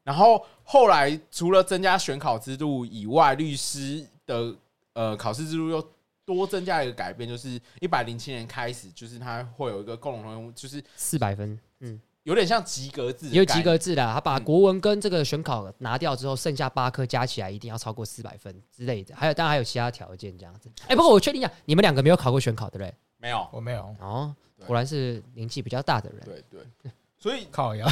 [0.04, 4.54] 然后后来除了增加选考制度以外，律师的
[4.92, 5.84] 呃考试制度又
[6.26, 20.68] 多增加一个改变，就是一百零七年开始，就是它会有一个共同，就是四百分，嗯，有点像及格制有及格制的，他把嗯国文跟这个选考拿掉之后，剩下八科加起来一定要超过四百分之类的，还有当然还有其他条件这样子。
[20.88, 22.92] 哎，不过我确定一下，你们两个没有考过选考，对不对？
[23.18, 23.82] 没有，我没有。
[24.00, 24.34] 哦，
[24.66, 26.20] 果然是年纪比较大的人。
[26.24, 27.86] 对对， 所以考呀，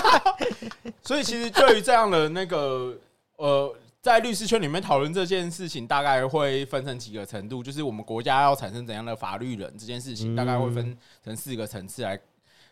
[1.04, 2.96] 所以其实对于这样的那个
[3.36, 12.18] 呃，在律师圈里面讨论这件事情，大概会分成几个程度，就是我们国家要产生怎样的法律人这件事情，嗯大概会分成四个层次来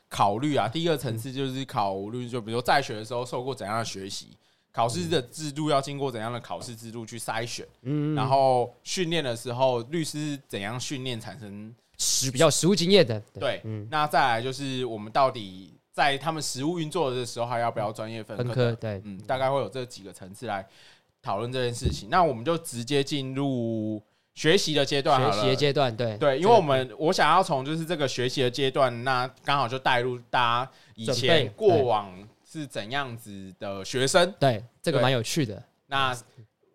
[0.08, 0.68] 考虑啊。
[0.68, 4.36] 第一个层次就是考虑，就比如说在学的时候受过怎样的学习，
[4.72, 8.14] 考试的制度要经过怎样的考试制度去筛选，嗯。
[8.14, 18.36] 然后训练的时候，律师怎样训练产生实比较实务经验的，对，嗯，那再来就是我们到底在他们实务运作的时候，还要不要专业分？
[18.52, 20.66] 科对，嗯，大概会有这几个层次来
[21.26, 22.08] 讨论这件事情。
[22.08, 24.00] 那我们就直接进入
[24.34, 25.32] 学习的阶段好了。
[25.32, 32.12] 学习的阶段，对对，因为我们我想要从就是这个学习的阶段，那刚好就带入大家以前备过往
[32.48, 34.32] 是怎样子的学生。
[34.38, 35.60] 对这个对蛮有趣的。
[35.88, 36.16] 那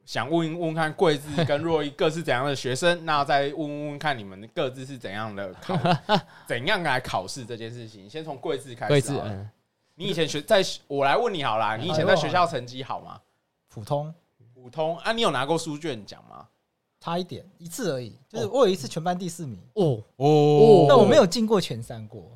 [0.06, 5.78] 想问问看贵智跟若一各是怎样的学生， 那再问问看你们各自是怎样的考，
[6.46, 8.10] 怎样来考试这件事情。
[8.10, 8.90] 先从贵智开始。
[8.90, 9.50] 贵智，嗯，
[9.96, 13.22] 你以前学在，我来问你好啦，你以前在学校成绩好吗？
[13.70, 14.14] 普通
[14.62, 16.48] 普通啊，你有拿过书卷奖吗？
[17.00, 18.16] 差一点，一次而已。
[18.30, 22.32] 就是我有一次全班第四名，哦，哦但我没有进过前三过，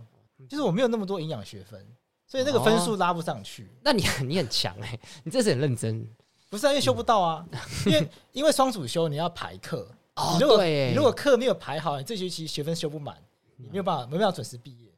[0.50, 1.86] 就是我没有那么多营养学分，
[2.26, 3.70] 所以那个分数拉不上去。
[3.84, 6.04] 那你 你很强哎，你这次很认真
[6.50, 7.46] 不是啊，因为修不到啊，
[7.86, 13.16] 因为因为双主修你要排课，哦你如果你如果课没有排好，你这学期学分修不满，
[13.58, 14.92] 你没有办法没办法准时毕业。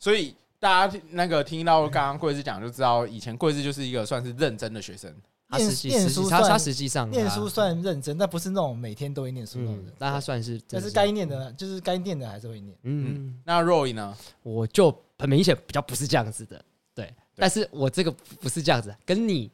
[0.00, 5.14] 所以大家那个听到刚刚贵智讲就知道，以前贵智就是一个算是认真的学生。
[5.52, 9.94] 他实际念书他他实际上念书算认真，但不是那种每天都会念书那种嗯人，。
[9.98, 12.74] 但他算是真的但是该念的，就是该念的还是会念。
[12.84, 14.16] 嗯，那 Roy 呢？
[14.42, 18.10] 我就很明显比较不是这样子的，对，但是我这个
[18.40, 19.50] 不是这样子，跟你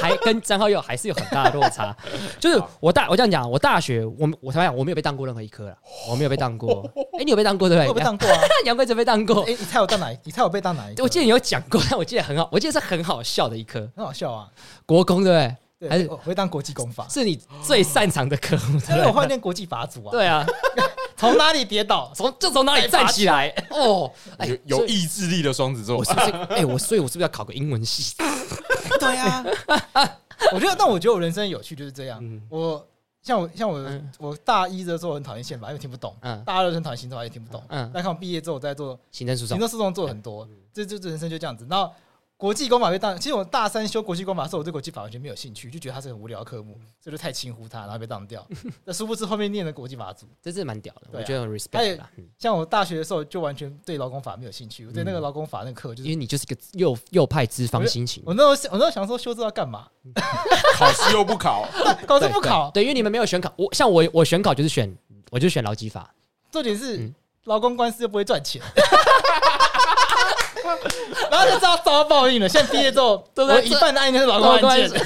[0.00, 1.94] 还跟张浩佑还是有很大的落差。
[2.40, 5.76] 就是我大我这样讲，我大学我我想想我没有被当过任何一科了，
[6.10, 6.82] 我没有被当过。
[7.18, 7.86] 哎，你有被当过对不对？
[7.86, 8.40] 我有被当过啊！
[8.64, 10.10] 杨贵哲被当过哎，，你猜我当哪？
[10.24, 11.02] 你猜我被当哪一个？
[11.02, 14.48] 我记得你有讲过，但我记得很好，我记得是很好笑的一科，很好笑啊！
[14.86, 15.56] 国公对不对？
[15.80, 19.22] 对，还是我会当国际公法，是你最擅长的科目，对因为我不对？
[19.22, 20.10] 会念国际法组啊。
[20.10, 20.46] 对啊，
[21.20, 22.10] 从哪里跌倒？
[22.14, 26.30] 从就从哪里站起来哦，哎有有意志力的双子座我，是不是？
[26.54, 28.16] 哎，我所以，我是不是要考个英文系？
[28.98, 29.44] 对啊，
[30.52, 32.18] 我觉得，但我觉得我人生有趣就是这样。
[32.22, 32.86] 嗯我
[33.22, 37.62] 像我像我嗯我大一的时候很讨厌宪法，因为听不懂；嗯大二的时候很讨厌行政法，也听不懂。
[37.68, 41.66] 嗯，但看我毕业之后，我在做行政诉讼，行政诉讼做很多，这这这人生就这样子。
[41.68, 41.92] 然后
[42.40, 48.44] 国际公法被当，其实我大三修国际公法的时候，我对国际法完全没有兴趣，就觉得它是很无聊的科目，所以就太轻忽它，然后被当掉。
[48.82, 51.20] 那殊不知后面念的国际法组，这是蛮屌的，啊。
[51.20, 52.00] 我觉得很 respect
[52.38, 59.86] 像我大学的时候就完全对劳工法没有兴趣，我对那个劳工法那个课就是因为你就是个右右派资方心情，我那时候我那时候想说修这要干嘛？
[60.78, 61.68] 考试又不考，
[62.08, 64.90] 考试不考，对，对因为你们没有选考，我像我我选考就是选，
[65.30, 66.14] 我就选劳基法，
[66.50, 67.14] 重点是嗯。
[67.44, 68.60] 劳工官司又不会赚钱，
[71.30, 72.48] 然后就知道遭报应了。
[72.48, 74.98] 现在毕业之后， 对不对一半的案件是老公案件， 所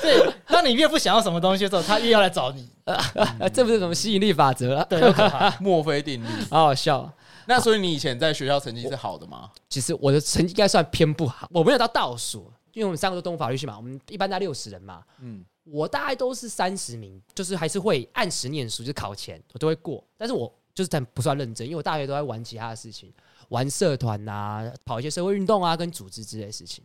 [0.00, 2.68] 对，当你越不想要什么东西的时候，他越要来找你。
[2.84, 4.86] 啊，这不是什么吸引力法则了？
[4.88, 5.50] 对，有可怕。
[5.60, 6.28] 墨菲定律。
[6.50, 7.10] 好好笑。
[7.46, 9.50] 那所以你以前在学校成绩是好的吗？
[9.68, 15.02] 其实我的成绩应该算偏不好，我没有到倒数，因为我们三个都动物法律系嘛，我们一般在六十人嘛。
[15.20, 20.04] 嗯，我大概都是三十名，就是还是会按时念书，就是考前我都会过。
[20.16, 23.12] 但是我就是但不算认真，因为我大学都在玩其他的事情，
[23.48, 26.84] 玩社团啊，跑一些社会运动啊，跟组织之类的事情。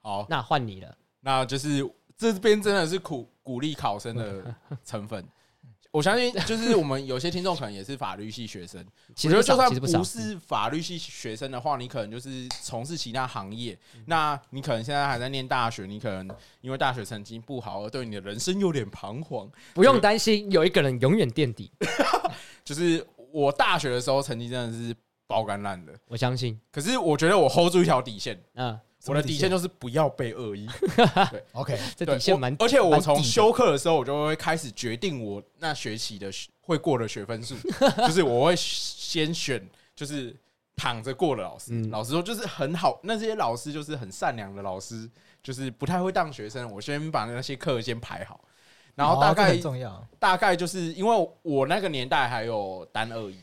[0.00, 5.24] 好，那换你了，那就是这边真的是鼓鼓励考生的 成分。
[5.90, 8.84] 我相信，就是我们有些听众可能也是法律系学生。
[9.16, 13.76] 其实就算不是法律系学生的话，你可能就是从事其他行业。
[14.04, 16.28] 那你可能现在还在念大学，你可能
[16.60, 19.50] 因为大学成绩不好而对你的人生有点彷徨。
[19.74, 21.72] 不用担心，有一个人永远垫底。
[22.62, 24.94] 就是我大学的时候成绩真的是
[25.28, 26.60] 爆干烂的，我相信。
[26.72, 28.80] 可是我觉得我 hold 住一条底线，嗯。
[29.06, 30.68] 我的底线就是不要被恶意。
[31.30, 32.54] 对，OK，这底线蛮。
[32.58, 36.28] 而且我从修课的时候，我就会开始决定我那学期的
[36.60, 37.54] 会过的学分数，
[37.98, 39.64] 就是我会先选
[39.94, 40.36] 就是
[40.74, 41.80] 躺着过的老师。
[41.90, 45.08] 老师说就是很好，那些老师就是很善良的老师，
[45.44, 46.68] 就是不太会当学生。
[46.70, 48.40] 我先把那些课先排好，
[48.96, 53.38] 然后大概重要，大概就是因为我那个年代还有单二一。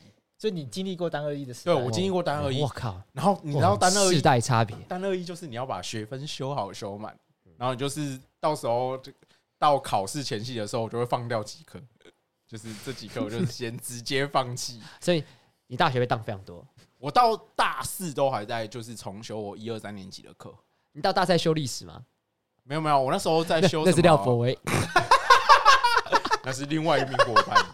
[0.46, 2.62] 所以你经历过单二一的时候，对，我经历过单二一。
[2.62, 3.02] 我靠！
[3.14, 7.18] 然后你知道单二一世代差别，单二一就是你要把学分修好修满，
[7.58, 9.12] 然后你就是到时候就
[9.58, 11.82] 到考试前夕的时候，我就会放掉几科，
[12.48, 14.80] 就是这几科我就先直接放弃。
[15.02, 15.24] 所以
[15.66, 16.64] 你大学会当非常多，
[17.00, 20.54] 我到大四都还在就是重修我一二三年级的课。
[20.92, 22.06] 你到大三修历史吗？
[22.62, 24.56] 没有没有，我那时候在修那是廖博威，
[26.46, 27.66] 那是另外一名伙伴。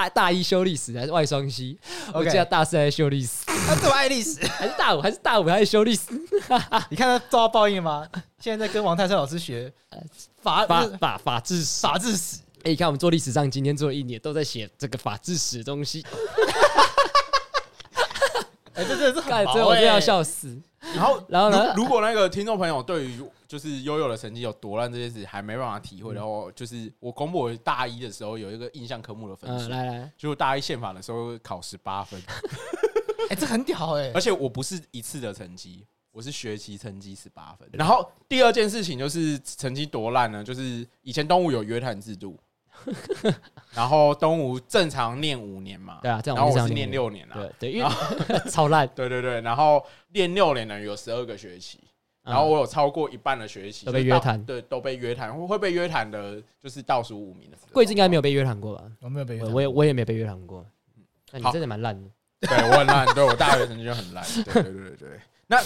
[0.00, 2.12] 大大一修历史还是外双系？Okay.
[2.14, 6.04] 我记得大四还修历史，他这么爱历史，还是大五还是大五还是修历史？
[6.88, 8.08] 你看他遭到报应吗？
[8.38, 9.70] 现在在跟王泰山老师学
[10.42, 12.38] 法法法法治史法治史。
[12.62, 16.02] 哎，你看我们做历史上今天做了一年，都在写这个法治史的东西。
[18.72, 20.58] 哎，这真的是很毛，我真要笑死。
[20.94, 21.74] 然后， 然后呢？
[21.76, 32.20] 如果那个听众朋友对于就是悠悠的成绩有多烂这件事还没办法体会，然后就是我公布我大一的时候有一个印象科目的分数，来来，就大一宪法的时候考十八分，
[33.28, 34.10] 哎，这很屌哎！
[34.14, 37.68] 而且我不是一次的成绩，我是学期成绩十八分。
[37.72, 40.42] 然后第二件事情就是成绩多烂呢？
[40.42, 42.38] 就是以前动物有约谈制度。
[43.72, 47.90] 然后东吴正常念五年嘛，对啊，然后我是念六年了，对对，因为
[48.50, 51.78] 超烂，对对对，然后念六年的有十二个学期，
[52.22, 57.56] 然后我有超过一半的学期都被约谈，对，都被约谈，会会被约谈的，就是倒数五名的。
[57.72, 58.84] 贵子应该没有被约谈过吧？
[59.00, 60.66] 我没有被约谈，我也我也没被约谈过。
[61.32, 62.08] 那你真的蛮烂的，
[62.40, 65.08] 对我很烂，对我大学成绩就很烂，对对对对。
[65.46, 65.58] 那。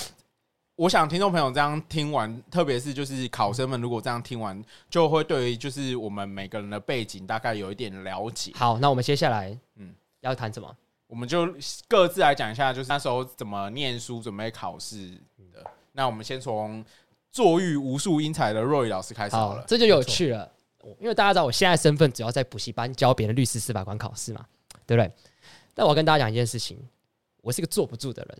[0.76, 4.60] 我想听众朋友这样听完，特别是就是考生们，如果这样听完，
[4.90, 8.50] 就会对于就是我们每个人的背景大概有一点了解。
[8.56, 10.76] 好，那我们接下来，嗯，要谈什么？
[11.06, 11.46] 我们就
[11.86, 15.10] 各自来讲一下，就是那时候怎么念书、准备考试
[15.52, 15.64] 的。
[15.92, 16.84] 那我们先从
[17.30, 20.50] 坐育无数英才的 Roy 老师开始好了，这就有趣了。
[20.98, 24.44] 因为大家知道，我现在身份主要在补习班教别人律师、司法官考试嘛，
[24.86, 25.12] 对不对？
[25.72, 26.78] 但我要跟大家讲一件事情，
[27.42, 28.38] 我是个坐不住的人。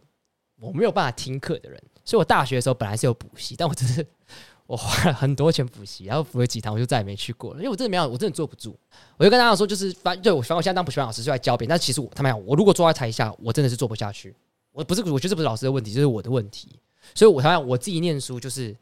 [0.58, 4.06] 我没有办法听课的人，所以我大学的时候本来是有补习，但我真是
[4.66, 8.78] 我花了很多钱补习，然后补了几堂我就再也没去过了，因为我真的没有，我真的坐不住。
[9.16, 14.34] 我就跟大家说，就是反对我，反正我现在当补习班老师是在教别人，但其实我他们讲，我如果坐在台下，我真的是坐不下去。
[14.72, 16.78] 我不是，我觉得这不是老师的问题，就是我的问题。
[17.14, 18.74] 所以我想想我自己念书，就是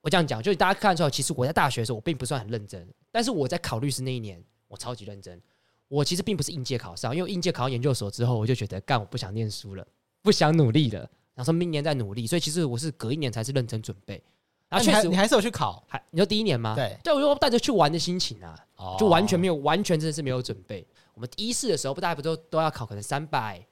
[0.00, 5.40] 我这样讲，就是大家看出来，其实我在大学的时候我并不算很认真，但是我在考律师那一年，我超级认真。
[5.88, 9.86] 我其实并不是应届考上，因为应届考上研究所之后，我就觉得干我不想念书了。
[10.22, 14.20] 不想努力了，然后说明年再努力，所以其实我是隔一年才是认真准备。
[14.68, 16.74] 然后确实，你还是有去考，还你说第一年吗？
[16.74, 18.58] 对，对，我就带着去玩的心情啊，
[18.98, 20.84] 就完全没有，完全真的是没有准备。
[21.14, 23.64] 我们一试的时候，不大家不都都要考，可能三百，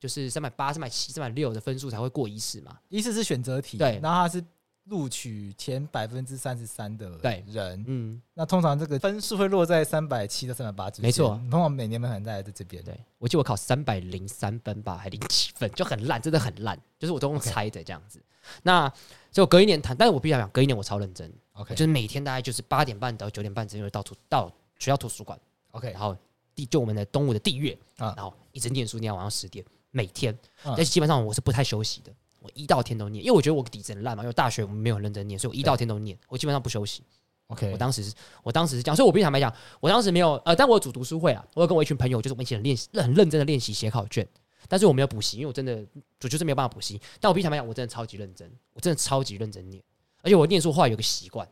[0.00, 2.76] 就是三百八、三百七、三百六的分数才会过一试嘛？
[2.88, 4.44] 一试是选择题，对，然后它是。
[4.90, 7.08] 录取前百分之三十三的
[7.46, 11.40] 人，嗯，那通常这个分数会落在三百七到三百八之间，没错。
[11.48, 12.82] 通常每年门槛在这边。
[12.82, 18.20] 对，我记得我考三百零三分吧，还零七分，就很烂，真的很烂，就是我都用猜的这样子。
[18.64, 18.92] 那
[19.30, 24.48] 就隔一年谈，但是我必须要讲，隔一年我超认真，OK，就是每天大概就是八点半到九点半之间会到图到
[24.78, 25.38] 学校图书馆
[25.70, 26.16] ，OK，然后
[26.52, 27.78] 地就我们的东吴的地月。
[27.98, 32.12] 啊，然后一直念书念到晚上十点，每天，但是基本上我是不太休息的。
[32.40, 34.22] 我一到天都念，因为我觉得我底子很烂嘛。
[34.22, 36.18] 因为大学我们没有认真念，所以我一到天都念。
[36.28, 37.04] 我基本上不休息。
[37.48, 44.26] OK，我当时是，我当时是这样，所以我必须坦白讲，我当时没有呃，但我有组读书会啊，我有跟我一群朋友，就是我们一起练习，很认真的练习写考卷。
[44.68, 45.84] 但是我没有补习，因为我真的
[46.22, 47.00] 我就是没有办法补习。
[47.18, 49.82] 但我必须坦白讲，我真的超级认真，我真的超级认真念。
[50.22, 51.48] 而且我念书后来有个习惯，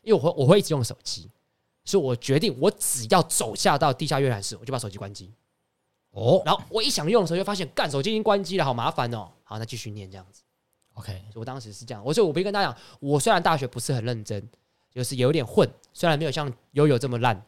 [0.00, 1.28] 因为我会我会一直用手机，
[1.84, 5.30] 所以我决定我只要走下到地下阅览室，我就把手机关机。
[6.12, 9.30] 哦然后我一想用的时候，就发现干手机已经关机了，好麻烦哦。
[9.50, 10.42] 好，那继续念这样子。
[10.94, 14.48] ，OK，我当时是这样，我说我必须跟大家讲，我虽然大学不是很认真，
[14.94, 17.44] 就是有点混，虽然没有像悠悠这么烂，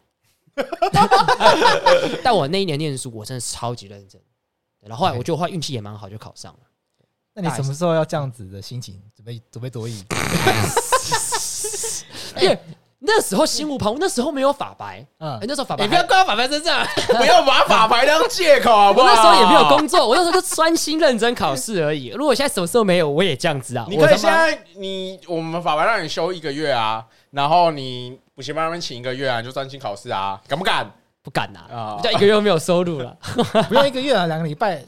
[2.24, 4.20] 但我那一年念书，我真的是超级认真。
[4.80, 6.60] 然后后来我觉得我后来运气也蛮好，就考上了。
[7.34, 10.02] 那你什么时候要这样子的心情准备准备多益？
[12.42, 12.58] 因为
[13.04, 16.86] 那时候心无旁骛，那时候没有法白，嗯哎，那时候法白你，不要挂法白身上。
[17.18, 19.06] 不要把法白当借口，好不好？
[19.06, 22.08] 我那时候也没有工作，我那时候就专心认真考试而已。
[22.10, 23.84] 如果现在什么事都没有，我也这样子啊。
[23.88, 30.88] 你可以现在你我们法白让你休一个月啊，然后你补习班那边请一个月啊，你就专心考试啊，敢不敢？
[31.24, 33.16] 不敢呐，啊一个月都没有收入了。
[33.68, 34.82] 不用一个月啊，两个礼拜，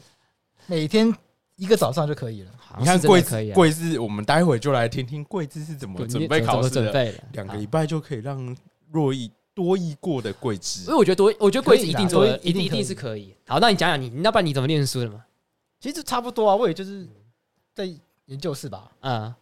[0.67, 1.13] 每天
[1.57, 2.51] 一个早上就可以了。
[2.79, 7.13] 你看贵的可以啊，贵志，我们待会就来听听桂枝是怎么准备考试的。
[7.33, 8.55] 两个礼拜就可以让
[8.91, 10.95] 若意多益过的贵因志为。
[10.95, 13.33] 我觉得多，我觉得桂枝一定多一定一定一定是可以。
[13.47, 15.23] 好，那你讲讲你，你要不然你怎么念书的嘛？
[15.79, 17.07] 其实差不多啊，我也就是
[17.73, 17.85] 在
[18.25, 18.91] 研究室吧。
[19.01, 19.33] 嗯，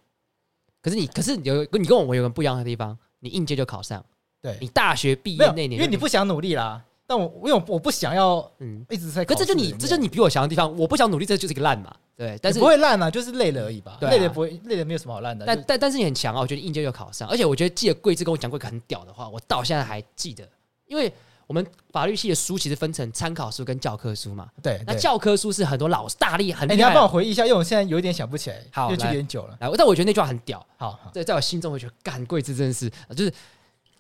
[0.82, 4.04] 可是你，可是有你跟我我有个不一样的地方，你应届就考上，
[4.42, 6.84] 对你，大学毕，业那年，因为你不想努力啦。
[7.14, 12.30] 但我因为我我不想要嗯，一直在可这就你这就你比我强的地方，我不想努力，这就是一个烂嘛，对。
[12.30, 13.98] 但但是是不会烂啊，就是累了而已吧。
[14.00, 15.46] 对啊累了不会，累了没有什么好烂的。
[15.46, 20.44] 就但但但是你很强啊，我觉得应届就考上，而且我觉得记得贵志跟我讲过一个很屌的话，我到现在还记得，
[20.88, 21.14] 因为
[21.46, 29.56] 我们法律系的书其实分成参考书跟教科书嘛，对，对那教科书是很多老师大力很哎，你要帮我回忆一下，因为我现在有一点想不起来，好因为距离来有点久了。
[29.60, 33.34] 来，但我觉得那句话很屌，好，好在在我心中，我觉得干贵志真的是，就是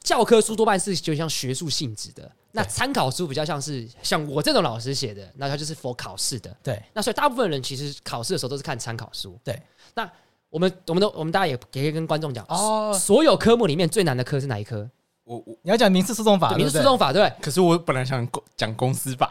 [0.01, 6.55] 教科书多半是就像学术性质的，那参考书比较像是像我这种老师写的，那它就是 for 考试的。
[6.61, 9.35] 对那所以大部分人其实考试的时候都是看参考书。
[9.43, 9.59] 对，
[9.95, 10.07] 那
[10.51, 14.87] 我们我们都我们大家也也可以跟观众讲，哦，所有科目里面最难的科是哪一科？
[15.23, 19.27] 我我你要讲民事诉讼法，民事诉讼法，对不可是我本来想公讲公司法，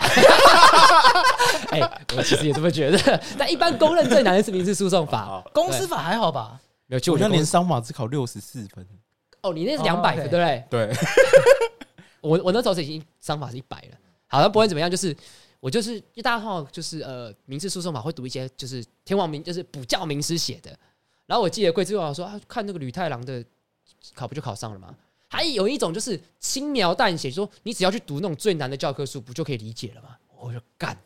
[1.71, 1.79] 对？
[1.81, 5.43] 哎，我其实也这么觉得， 但一般公认最难的是民事诉讼法。
[5.53, 6.59] 公司法还好吧？
[6.87, 8.85] 没有，就我那年商法只考六十四分。
[9.43, 10.65] 哦，你那是哦两百分对不对？
[10.71, 10.97] 对，
[12.23, 13.99] 我我那时候是已经商法是一百了。
[14.27, 15.15] 好，那不管怎么样，就是
[15.61, 20.71] 我就是一大家好就是呃民事诉讼法会读一些就是天王名就是补教名师写的，
[21.27, 23.45] 然后我记得贵志跟我说啊，看那个吕太郎的
[24.15, 24.95] 考不就考上了吗？
[25.29, 30.09] 还有一种就是轻描淡写，说你只要去读那种最难的教科书，不就可以理解了吗？
[30.39, 30.97] 我就干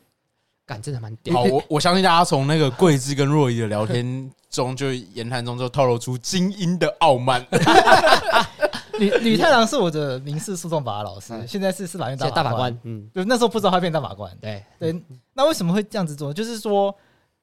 [0.64, 1.43] 干，真的蛮屌好，。
[1.45, 7.47] 我我相信大家从那个桂枝跟若仪的聊天中，就言谈中就透露出精英的傲慢。
[9.01, 14.36] 吕吕太郎是我的民事诉讼法的老师，嗯现在是司法院大法官大法官。，嗯，就那时候不知道他变大法官。
[14.40, 15.03] 对，对，
[15.34, 16.32] 那为什么会这样子做？
[16.32, 16.94] 就是说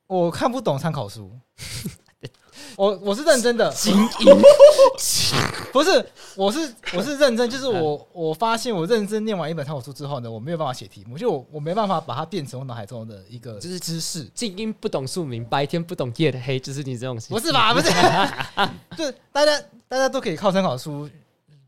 [0.08, 1.32] 我看不懂参考书，
[2.76, 4.42] 我我是认真的，精英，
[5.72, 17.16] 不是，我是我是认真，就是我我发现我认真念完一本参考书之后呢，我没有办法写题目，就我我没办法把它变成我脑海中的一个就是知识，精英不懂宿命，白天不懂夜的黑，就是你这种。
[17.30, 17.74] 不是吧？
[17.74, 17.90] 不是，
[18.98, 21.10] 就是大家大家都可以靠参考书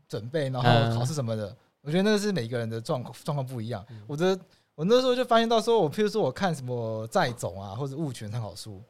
[0.08, 1.54] 准备，然后考试什么的。
[1.80, 3.84] 我觉得那个是每个人的状况状况不一样。
[4.06, 4.38] 我的
[4.74, 8.82] 我那时候就发现到说，我譬如说我看什么债总啊或者物权参考书，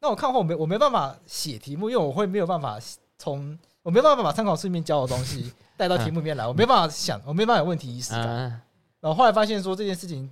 [0.00, 2.78] 那我看后我没我没办法写题目，因为我会没有办法
[3.18, 8.22] 从我没办法把参考书里面教的东西 带到题目里面来，我没办法想，我没办法有问题意识感。
[8.22, 8.60] 啊，
[9.00, 10.30] 然后后来发现说这件事情，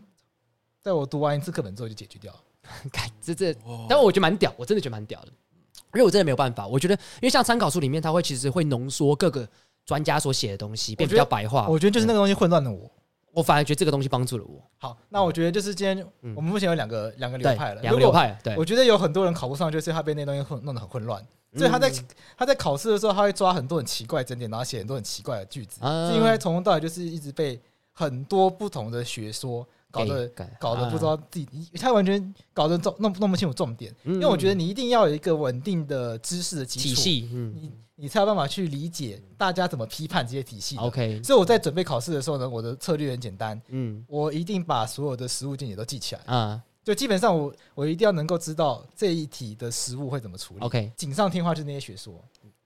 [0.81, 2.41] 在我读完一次课本之后就解决掉了。
[2.93, 3.53] 看这这，
[3.89, 6.67] 但我觉得蛮屌，我真的觉得蛮屌的，因为我真的没有办法。
[6.67, 9.47] 我觉得，因为像参考书里面，它会其实会浓缩各个
[9.85, 11.69] 专家所写的东西，变比较白话。
[11.69, 12.91] 我觉得就是那个东西混乱了我。
[13.35, 14.63] 我反而觉得这个东西帮助了我。
[14.77, 16.35] 好，那我觉得就是今天嗯。
[16.37, 18.55] 我们目前有两个两个流派了，，两个流派，对。
[18.59, 21.27] 我，觉得有很多人考不上，就是他被那东西混弄得很混乱，
[21.57, 22.05] 所以他在嗯
[22.37, 26.11] 他在考试的时候，他会抓很多很奇怪的整点，然后写很多很奇怪的句子，啊。
[26.11, 27.59] 是因为从头到尾就是一直被
[27.93, 30.29] 很多不同的学说搞得
[30.59, 33.95] 搞得不知啊道自己，他完全搞得重弄弄不清楚重点。
[34.05, 40.77] 因因为我觉得你一定要有一个稳定的知识的基础，体系，嗯你你才有办法去理解大家怎么批判这些体系。
[40.79, 46.23] ，OK，所以我在准备考试的时候呢，我的策略很简单，嗯我一定把所有的实物见解都记起来。
[46.25, 50.61] 啊就基本上我我一定要能够知道这一题的实物会怎么处理。
[50.61, 52.13] ，OK，锦上添花就是那些学说，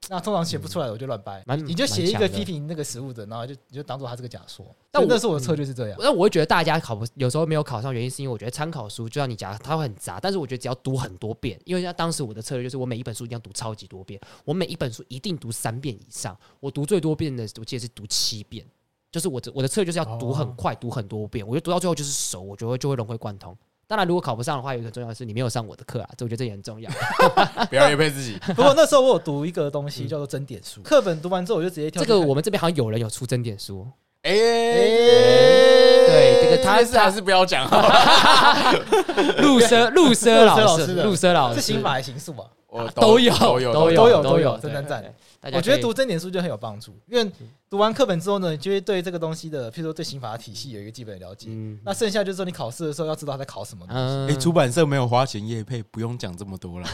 [0.09, 4.64] 那通常写不出来的我就乱掰蛮，你就写一个批评那个食物的，然后就你就当做他是个假说。
[4.90, 18.64] 但我那时候我的策略是这样，那我会觉得大家考不有时候没有考上，原因是因为我觉得参考书就像你讲，它会很杂，但是我觉得只要读很多遍，因为像当时我的策略就是我每一本书一定要读超级多遍，我每一本书一定读三遍以上，我读最多遍的我记得是读七遍，
[19.11, 23.57] 就是我的我的策略就是要读很快，读很多遍，我觉得读到最后就是熟，我觉得就会融会贯通。
[23.89, 26.91] 当然，如果考不上的话，有一个重要的是你没有上我的课啊，这我觉得这也很重要。
[27.70, 28.37] 不要也配自己。
[28.57, 32.03] 不过那时候我有读一个东西叫做真点书，课本读完之后我就直接跳。
[32.03, 33.87] 这个我们这边好像有人有出真点书。
[34.22, 38.72] 哎，对，这个他是还是不要讲哈。
[39.39, 42.45] 陆奢陆奢老师，陆奢老师是刑法还是刑诉啊？
[42.77, 45.14] 我都有都有都有都有，真赞赞。
[45.53, 47.31] 我觉得读真点书就很有帮助，因为
[47.70, 51.49] 读完课本之后呢，你就会对这个东西的，譬如说对刑法的体系有一个基本的了解。
[51.85, 54.35] 那剩下就是说你考试的时候要知道他在考什么东西。
[54.35, 56.89] 哎，出版社没有花钱业配，不用讲这么多了。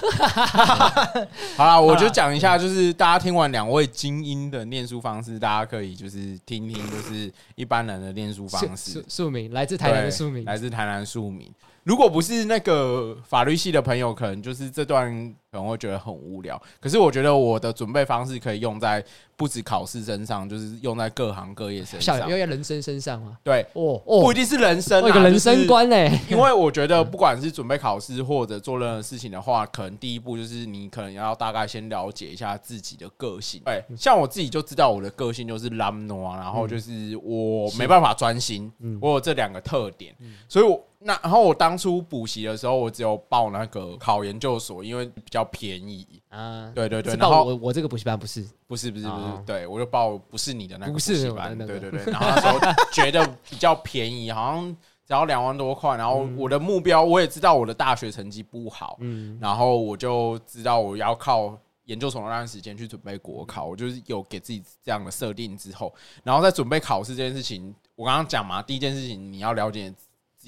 [1.56, 9.02] 好啦，我就讲一下，就是大家听完两位精英的念书方式，大家可以就是听听，就是一般人的念书方式。
[9.08, 11.50] 庶民来自台南的庶民，来自台南庶民。
[11.84, 15.10] 如果不是那个法律系的朋友，可能就是这段
[15.50, 16.60] 可能会觉得很无聊。
[16.80, 19.04] 可是我觉得我的准备方式可以用在
[19.42, 23.36] 不止考试身上，就是用在各行各业身上，用在人生身上吗？
[23.42, 25.96] 对，哦哦，不一定是人生，一个人生观呢。
[26.30, 33.60] 因为我觉得不管是准备考试或者做任何事情的话，可能第一步就是你可能要大概先了解一下自己的个性。
[33.64, 40.14] 对，像我自己就知道我的个性就是懒惰，然后就是我没办法专心，我有这两个特点，
[40.48, 40.80] 所以我。
[41.04, 46.72] 那然后我当初补习的时候，我只有报那个考研究所，因为比较便宜啊。
[46.74, 52.04] 对对对，然后我我这个补习班不是不是不是不是，对我就报不是你的那个补习班，对对对。
[52.06, 52.58] 然后那时候
[52.92, 54.76] 觉得比较便宜，好像
[55.06, 55.96] 只要两万多块。
[55.96, 69.92] 然后我的目标，我也知道我的大学成绩不好，嗯，然后我就知道我要靠研究所那段时间去准备国考，我就是有给自己这样的设定之后，然后在准备考试这件事情，我刚刚讲嘛，第一件事情你要了解。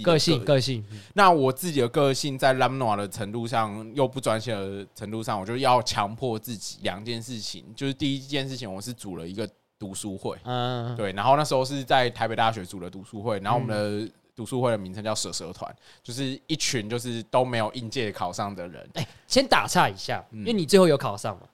[0.03, 0.85] 个性，个性。
[1.13, 7.65] 那我自己的个性在懒惰的程度上，又不专心的程度上，我就要强迫自己两件事情。
[7.77, 11.13] 就是第一件事情，我是组了一个读书会，嗯，对。
[11.13, 15.73] 然后那时候是在台北大学组了读书会，然后我们的读书会的名称叫“蛇蛇团”，
[16.03, 18.89] 就是一群就是都没有应届考上的人。
[18.95, 21.49] 哎，先打岔一下，因为你最后有考上嘛？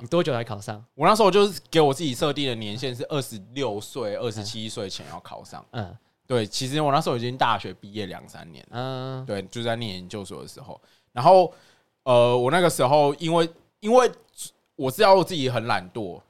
[0.00, 0.84] 你多久才考上？
[0.94, 5.64] 我那时候就是给我自己设定的年限是二十六岁、二十七岁前要考上。
[5.70, 5.96] 嗯。
[6.26, 10.80] 对，其实我那时候已经大学毕业两三年，嗯，对，就在念研究所的时候，
[11.12, 11.52] 然后，
[12.04, 13.48] 呃，我那个时候因为
[13.80, 14.10] 因为
[14.76, 16.20] 我知道我自己很懒惰，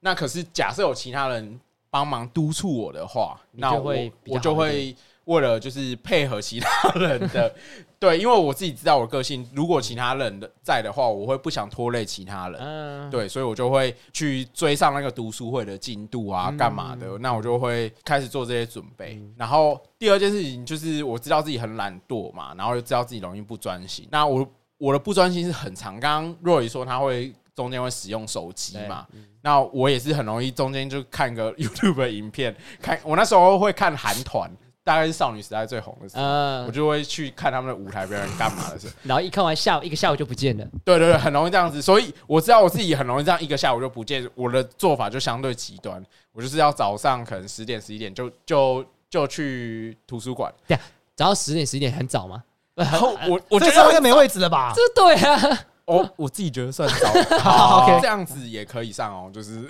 [0.00, 3.94] 那可是假设有其他人帮忙督促我的话，那我
[4.26, 4.94] 我就会。
[5.24, 7.54] 为了就是配合其他人的，
[7.98, 17.16] 对，因为我自己知道我个性，如果其他人的在的话，我会不想拖累其他人，对，所以我就会去追上那个读书会的进度啊，干嘛的？
[17.18, 19.18] 那我就会开始做这些准备。
[19.36, 24.06] 然后第二件事情就是我知道自己很懒惰嘛，然后又知道自己容易不专心。
[24.10, 24.46] 那我
[24.76, 29.06] 我的不专心是很长，刚刚若雨说他会中间会使用手机嘛，
[29.40, 34.50] 那我也是很容易中间就看个 YouTube 的影片，看我那时候会看韩团。
[34.84, 36.22] 大概是少女时代最红的时候，
[36.66, 40.64] 我就会去看他们的舞台表演干嘛的时候，然后一看完下午一个下午就不见了。
[40.84, 44.28] 对对对，很容易这样子，所以我知道我自己很容易这样一个下午就不见。
[44.34, 50.52] 我的做法就相对极端，我就是要早上可能十点十一点就就就去图书馆。
[50.66, 50.78] 对，
[51.16, 52.44] 早上十点十一点很早吗？
[52.74, 54.72] 然 后我我觉得应该没位置了吧？
[54.76, 55.66] 这对啊。
[55.86, 59.30] 哦， 我自己觉得算早， 好，OK，这样子也可以上哦。
[59.32, 59.66] 就是，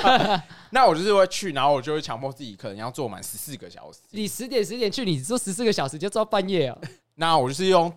[0.70, 4.00] 那我就是会去，然后我就会强迫自己，可能要做满十四个小时。
[4.10, 6.78] 你十点十点去，你做十四个小时就做到半夜啊？
[7.14, 7.90] 那我就是用，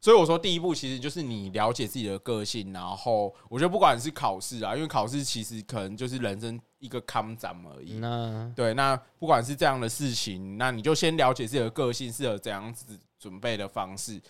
[0.00, 7.94] 所以我说第一步其实就是你了解自己的个性，然后我觉得不管是考试啊，因为考试其实可能就是人生一个坎展而已。
[7.94, 14.22] 那对，那不管是这样的事情，那你就先了解自己的个性，适合怎样子准备的方式。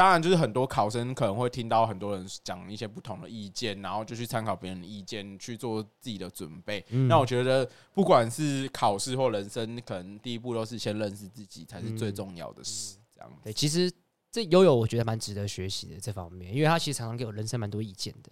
[0.00, 6.82] 当然，就是很多考生可能会听到很多人讲一些不同的意见，然后就去参考别人的意见去做自己的准备。
[6.88, 12.96] 嗯、那我觉得，不管是考试或人生，可能第一步都是先认识自己才是最重要的事。
[13.14, 13.92] 这样子，对，其实
[14.32, 18.30] 这悠悠我觉得蛮值得学习的这方面，因为他其实常常给我人生蛮多意见的。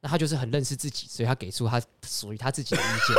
[0.00, 3.16] 那他就是很认识自己，所以他给出他属于他自己的意见。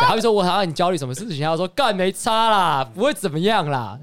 [0.08, 4.00] 他就说：“我好像你焦虑什么事情？”他说：“干没差啦，不会怎么样啦。”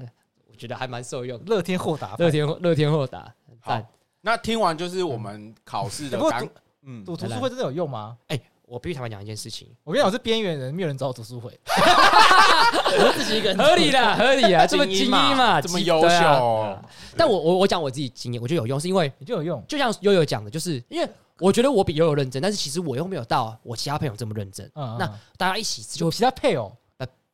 [0.64, 3.30] 觉得还蛮受用，乐天豁达，乐天乐天豁达。
[3.60, 3.78] 好，
[4.22, 6.48] 那听完就是我们考试的刚，
[6.86, 8.16] 嗯，读读书会真的有用吗？
[8.28, 16.78] 哎，我必须坦白讲一件事情，我跟你讲，我是边缘人，没有人找我读书会， 我自己一个人，合理的，合理啊， 这么精英嘛，这么优秀。
[17.14, 21.06] 但我我我讲我自己经验，我觉得有用，是因为你就有用，就像悠悠讲的，就是因为
[21.38, 24.70] 我觉得我比悠悠认真，但是其实我又没有到我其他朋友这么认真。
[24.74, 25.06] 那
[25.36, 26.74] 大家一起就其他配偶。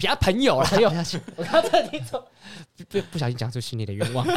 [0.00, 0.88] 比较朋友了，朋友，
[1.36, 2.26] 我刚才你说
[2.88, 4.26] 不不小心讲出心里的愿望。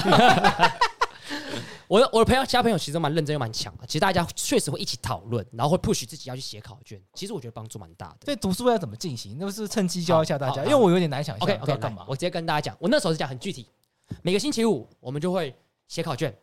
[1.87, 3.85] 我的我的朋友，其他朋友其实都蛮认真又蛮强的。
[3.87, 7.01] 其实大家确实会一起讨论，然后会 push 自己要去写考卷。
[7.13, 8.17] 其实我觉得帮助蛮大的。
[8.21, 9.37] 这读书要怎么进行？
[9.39, 11.47] 那不是趁机教一下大家，因为我有点难想象。
[11.47, 12.03] OK OK，干嘛？
[12.07, 13.65] 我直接跟大家讲，我那时候是讲很具体。
[14.21, 15.55] 每个星期五我们就会
[15.87, 16.35] 写考卷。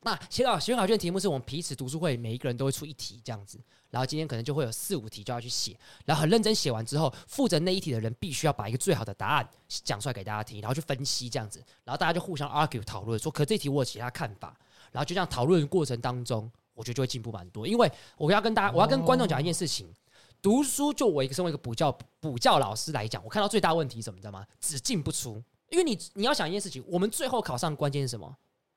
[0.00, 3.60] 那写考写考卷题目是我们彼此读书会每一个人都会出一题这样子，
[3.92, 14.56] 然后今天可能就会有四五题就要去写，然后很认真写完之后，负责那一题的人必须要把一个最好的答案讲出来给大家听，然后去分析这样子，然后大家就互相 argue 讨论说，可这题我有其他看法，
[14.90, 19.86] 然后就这样讨论的过程当中，我觉得就会进步蛮多，因为我要跟大家，我要跟观众讲一件事情，
[20.40, 24.46] 读书就我一个身为一个补教补教老师来讲，我看到最大问题是什么，你知道吗？
[24.58, 28.34] 只进不出，因为你你要想一件事情，我们最后考上关键是什么？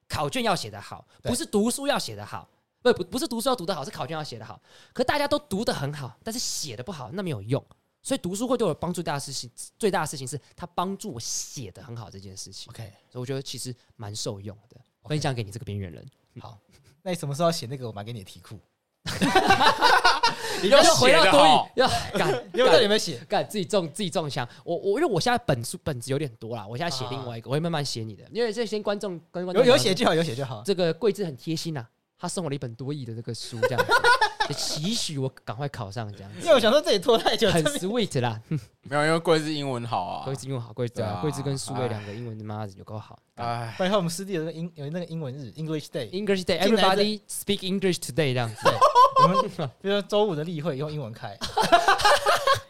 [0.07, 2.47] 考卷要写得好，不是读书要写得好，
[2.93, 4.61] 不不不是读书要读得好，是考卷要写得好。
[4.93, 7.63] 可大家都读得很好，但是写得不好，那没有用。
[8.01, 12.71] 所以读书会对我帮助大的事情，最大的事情是它帮助我写得很好这件事情。
[12.71, 14.77] OK，所以我觉得其实蛮受用的。
[15.03, 15.09] Okay.
[15.09, 16.05] 分享给你这个边缘人。
[16.39, 16.57] 好，
[17.01, 18.59] 那你什么时候要写那个我买给你的题库？
[20.61, 23.19] 你要回到多益，要干，你有没有写？
[23.29, 24.47] 干自己中自己中枪。
[24.63, 28.23] 我我因为我现在本书本子有点多啦，我现在写另外一个，我会慢慢写你的。
[28.31, 30.63] 因为这些观众跟观众有有写就好，有写就好。
[30.65, 31.86] 这个桂枝很贴心呐，
[32.26, 36.39] 他送我了一本多益的这个书，这样子， 期许我赶快考上这样子。
[36.41, 38.41] 因为我想说这里拖太久，很 sweet 啦。
[38.89, 43.19] 没有，因为桂枝英文好啊，桂枝英文好，桂枝啊，桂枝跟苏伟两个英文的妈子有够好。
[43.36, 48.55] 哎，拜托我们师弟有那个英有那个英文日，English Day，English Day，Everybody speak English today 这样子。
[49.23, 51.38] 我们比如说周五的例会用英文开，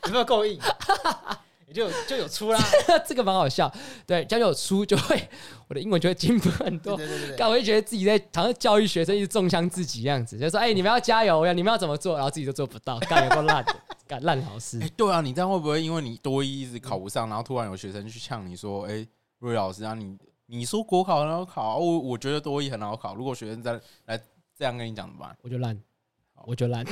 [0.06, 0.60] 有没有够硬？
[1.84, 2.60] 也就就有出啦。
[3.06, 3.72] 这个蛮好笑。
[4.08, 5.30] 对，只要有出就会，
[5.68, 6.96] 我的英文就会进步很多。
[6.96, 11.54] 对对对，但我会觉得自己在好像教育学生，一直中枪自己这样子，就说：“哎，你们要加油呀！
[11.54, 13.76] 你们要怎么做？”然后自己都做不到，干有够烂的，
[14.08, 14.80] 干烂老师。
[14.82, 19.06] 哎，对啊，你这样会不会因为你多一一直考不上，然后突然有学生去呛你说：“哎，
[19.40, 23.16] 瑞老师啊，你你说国考很好考，我我觉得多一很好考。
[23.16, 24.18] 如果学生在来
[24.58, 25.80] 这样跟你讲怎么办？”我就烂。
[26.46, 26.86] 我就烂，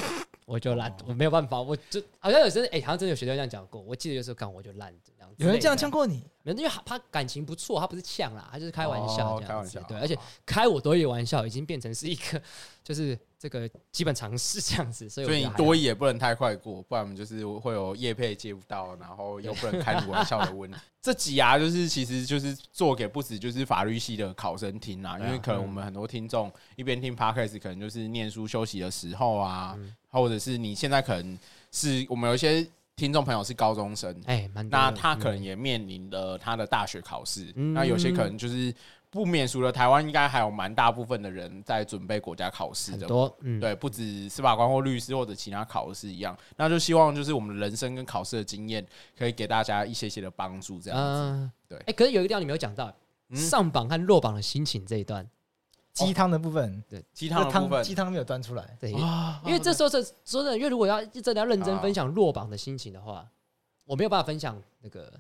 [0.46, 3.82] 我就烂，我没有办法，我就好像有时候，哎，好像真的有学生这样讲过。
[3.82, 5.44] 我记得有时候干，我就烂这样子。
[5.44, 6.24] 有人这样呛过你？
[6.44, 9.82] 没有，因为他感情不错，他不是呛啦，他就是开玩笑这样子。
[9.88, 12.42] 对，而且开我多个玩笑，已经变成是一个
[12.84, 15.10] 就是这个基本常识这样子。
[15.10, 20.78] 所以，所以你多益也不能太快过，不然我们就是会有业配接不到，然后又不能开你玩笑的问题。
[21.02, 29.78] 这集啊，就是其实就是做给不止就是法律系的考生听啊，因为可能我们很多听众一边听 Podcast，可能就是念书休息的时候啊，
[30.10, 31.38] 或者是你现在可能
[31.70, 32.66] 是我们有一些
[32.96, 38.74] 听众朋友是高中生，哎，那他可能也面临了他的大学考试，那有些可能就是。
[39.14, 48.84] 不免俗了，台湾应该还有蛮大部分的人在准备国家考试的，很多，嗯，对，不止司法官或律师或者其他考试一样，那就希望就是我们的人生跟考试的经验，
[49.16, 51.78] 可以给大家一些些的帮助，这样子，呃、对。
[51.78, 52.92] 哎、欸，可是有一个地方你没有讲到，
[53.30, 55.30] 嗯、上榜和落榜的心情这一段，
[55.94, 58.92] 鸡汤的部分，对，鸡汤的部分，鸡汤没有端出来，对，
[59.46, 63.30] 因为这时候是说真的，因为如果要真的要认真分享落榜的心情的话，
[63.86, 65.14] 我没有办法分享那个。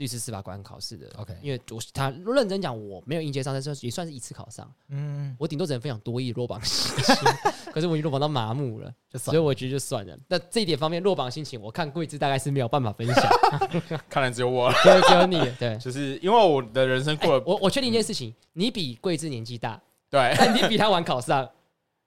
[0.00, 4.66] 律师司法官考试的，OK，因为我他认真讲，我没有应届上，但是也算是一次考上。
[4.88, 7.16] 嗯，我顶多只能分享多益落榜心情，
[7.70, 10.18] 可是我已经落榜到麻木了，所以我觉得就算了。
[10.26, 13.30] 那这一点方面落榜心情，我看桂枝大概是没有办法分享，
[14.08, 14.74] 看来只有我了，
[15.06, 15.38] 只有你。
[15.58, 19.78] 对，就是因为我的人生过了，我我确定一件事情，你比桂枝年纪大，
[20.08, 21.46] 对，但你比他晚考上，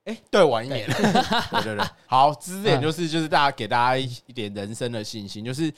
[0.05, 0.87] 哎，对，晚一年。
[0.87, 5.71] 对对对，好，这点就是就是大家给大家一一点人生的信心，就是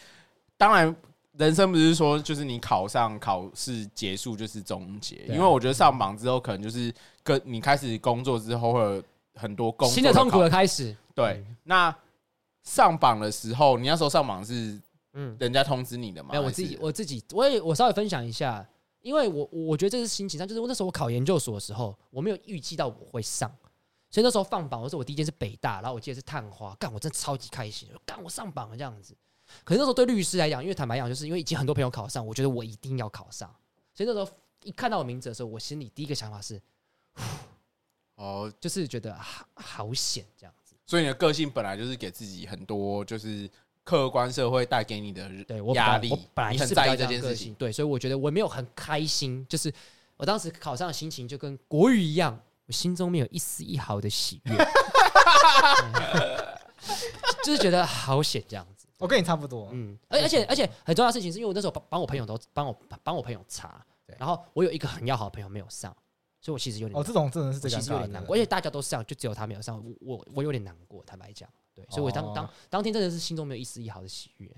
[0.55, 0.95] 当然。
[1.38, 9.04] 人生不是说就是你考上考试结束就是终结，因为我觉得上榜之后可能就是跟你开始工作之后会有
[9.36, 10.96] 很多工作新的痛苦的开始。
[11.14, 11.94] 对，那
[12.64, 14.80] 上榜的时候，你那时候上榜是
[15.14, 16.30] 嗯，人家通知你的吗？
[16.32, 18.66] 没有，我自己我自己我也我稍微分享一下，
[19.02, 23.50] 因为我我觉得这是心情上，就是我那时候我考研究所的时候，我没有预计到我会上，
[24.10, 29.16] 所以那时候放榜，我说我第一间是北大，然后我记得是探花，干我真的超级开心，干我上榜了这样子。
[29.64, 33.53] 可是那时候对律师来讲，因为坦白讲，就是因为已经很多朋友考上，我觉得我一定要考上。
[33.93, 34.30] 所以那时候
[34.64, 36.62] 一看到我名字的时候，我心里第一个想法是，
[38.16, 40.76] 哦，就是觉得好好险这样子。
[40.86, 43.49] 所以你的个性本来就是给自己很多，就是
[43.84, 46.10] 客观社会带给你的对压力。
[46.12, 49.45] 我本来很在意这件事情，对，所以我觉得我没有很开心。
[49.47, 49.74] 就是
[50.18, 54.56] 我当时考上的心情就跟国语一样，我心中没有一丝一毫的喜悦，
[57.43, 58.68] 就是觉得好险这样。
[58.98, 63.86] 我跟你差不多，嗯，而而且而且很重要的事情是因为我那时候帮帮我朋友都帮我帮我朋友查，
[64.18, 65.96] 然后我有一个很要好的朋友没有上，
[66.39, 74.50] 所以我其实有点哦，这种真的是其实有点难过，而且大家都上，就只有他没有上，我我我有点难过，坦白讲，对，所以我当当当天真的是心中没有一丝一毫的喜悦。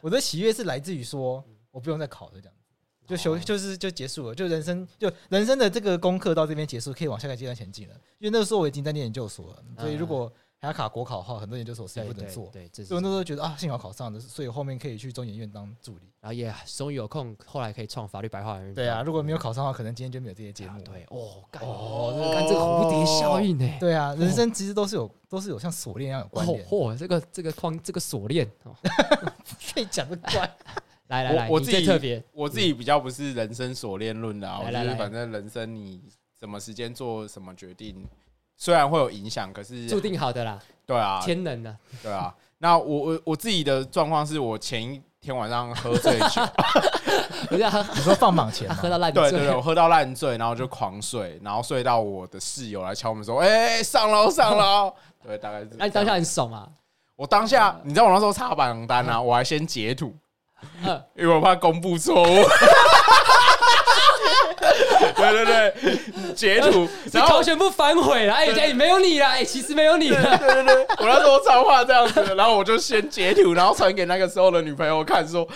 [0.00, 7.94] 我的喜悦是来自于说我不用再考了，这样子就休就是就结束了，就人生就人生的这个功课到这边结束，可以往下个阶段前进了。
[8.18, 12.50] 因为那个时候我已经在念研究所了，所以如果还要卡国考的话，很多研究所是不能做。
[12.52, 16.02] 对，对，所以我那时候觉得啊，幸好考上了，所以后面可以去中研院当助理。
[16.20, 18.74] 然后也终于有空，后来可以创法律白话文。
[18.74, 20.78] 对啊，如果没有考上的话，可能今天就没有这些节目。
[20.82, 23.66] 对，哦，干哦，干这个蝴蝶效应呢？
[23.80, 26.62] 对啊，人生其实都是有，都是有像锁链一样有关联。
[26.66, 28.46] 嚯，这个这个框，这个锁链，
[29.72, 30.56] 可以讲的怪。
[31.08, 36.02] 来来来，我自己特别，我自己比较不是人生锁链论的啊，我觉得反正人生你
[36.38, 38.06] 什么时间做什么决定。
[38.62, 40.58] 虽然会有影响，可是注定好的啦。
[40.84, 41.74] 对啊，天能的。
[42.02, 46.42] 对啊，那我我我自己的状况是我前一天晚上喝醉酒，
[47.50, 54.92] 你说放榜前喝到烂醉，对对对，我喝到烂醉，然后就狂睡，然后睡到我的室友来敲门说：“哎，上楼上楼。
[55.24, 55.70] ”对，大概是。
[55.78, 56.68] 那你当下很爽啊？
[57.16, 60.14] 我当下，你知道我那时候查榜单啊，我还先截图，
[61.16, 62.44] 因为我怕公布错误。
[65.20, 68.34] 对对对，截图，然后全部反悔了。
[68.34, 70.38] 哎哎，没有你了，哎，其实没有你了。
[70.38, 75.46] 对对对，我那时候超话这样子，然后我就先截图，然后传给那个时候的女朋友看，说，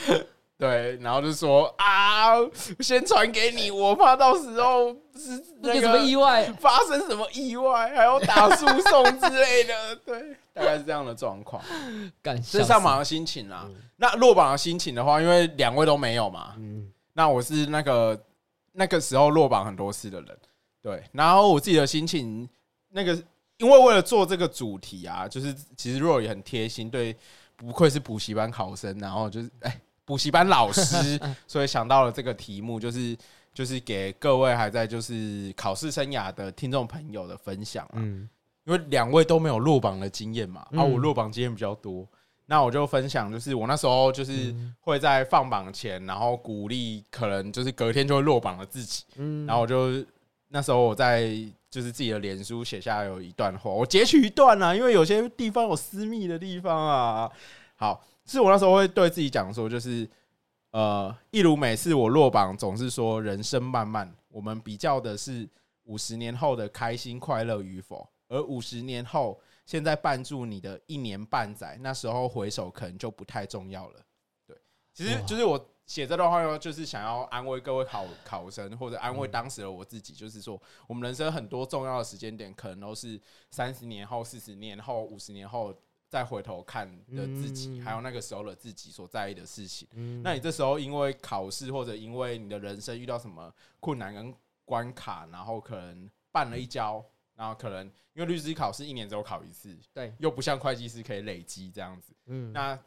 [0.58, 2.34] 对，然后就说啊，
[2.80, 9.74] 先传给你，我怕到时候是那个什么意外，发生什么意外，还要打诉讼之类的。
[10.04, 10.20] 对，
[10.52, 11.62] 大概是这样的状况。
[12.22, 13.66] 这是上榜的心情啊。
[13.96, 18.18] 那落榜的心情的话，因为两位都没有嘛，嗯，那我是那个。
[18.76, 20.38] 那个时候落榜很多次的人，
[20.82, 22.48] 对，然后我自己的心情，
[22.88, 23.14] 那个
[23.58, 27.16] 因为为了做这个主题啊，就是其实 Roy 也很贴心，对，
[27.54, 33.16] 不愧是补习班考生，然后就是哎，补习班老师，所以想到了这个题目，就是
[33.52, 38.28] 就是给各位还在就是考试生涯的听众朋友的分享啊，嗯，
[38.64, 42.04] 因为两位都没有落榜的经验嘛，啊，我落榜经验比较多。
[42.46, 49.02] 那我就分享，就是我那时候就是会在放榜前，然后鼓励可能就是隔天就会落榜的自己。
[49.16, 50.04] 嗯，然后我就
[50.48, 51.26] 那时候我在
[51.70, 57.32] 就是自己的脸书写下有一段话，我截取一段啊，因为有些地方有私密的地方啊。
[57.76, 60.06] 好，是我那时候会对自己讲说，就是
[60.70, 65.48] 呃，一如每次我落榜，总是说人生漫漫，我们比较的是
[65.84, 69.40] 五十年后的开心快乐与否，而五十年后。
[69.66, 74.00] 现在绊住你的一年半载，那时候回首可能就不太重要了。
[74.46, 74.56] 对，
[74.92, 85.74] 其实就是我写这段话，就是想要安慰各位考考生，或者安慰当时的我自己，就是说，我们人生很多重要的时间点，可能都是三十年后、四十年后、五十年后
[86.08, 89.88] 再回头看的自己，还有那个时候的自己所在意的事情。
[90.22, 94.34] 那你这时候因为考试，或者因为你的人生遇到什么困难跟
[94.64, 97.02] 关卡，然后可能绊了一跤。
[97.36, 102.78] 然后可能因为律师考试一年只有考一次，对，又不像会计师可以累积这样子，嗯，那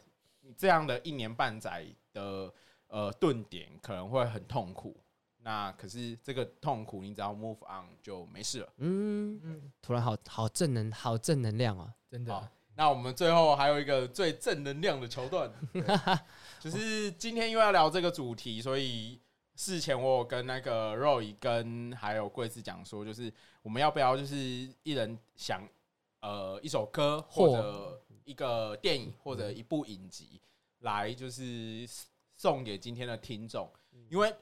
[0.56, 2.52] 这样的一年半载的
[2.86, 4.96] 呃顿点可能会很痛苦，
[5.38, 9.38] 那可是这个痛苦你只要 move on 就没事了，嗯。
[9.42, 12.32] 嗯，突然好好正能好正能量啊，真的。
[12.32, 15.52] 好，那我们最后还有一个最正能量的桥段，
[16.58, 19.20] 就是今天因为要聊这个主题，所以。
[19.60, 23.28] 事前我有跟那个 Roy 跟还有贵司讲说，就是
[23.68, 24.34] 我们要不要就是
[24.82, 25.62] 一人想
[26.20, 30.40] 呃一首歌或者一个电影或者一部影集
[30.78, 31.86] 来就是
[32.34, 33.70] 送给今天的听众，
[34.08, 34.34] 因为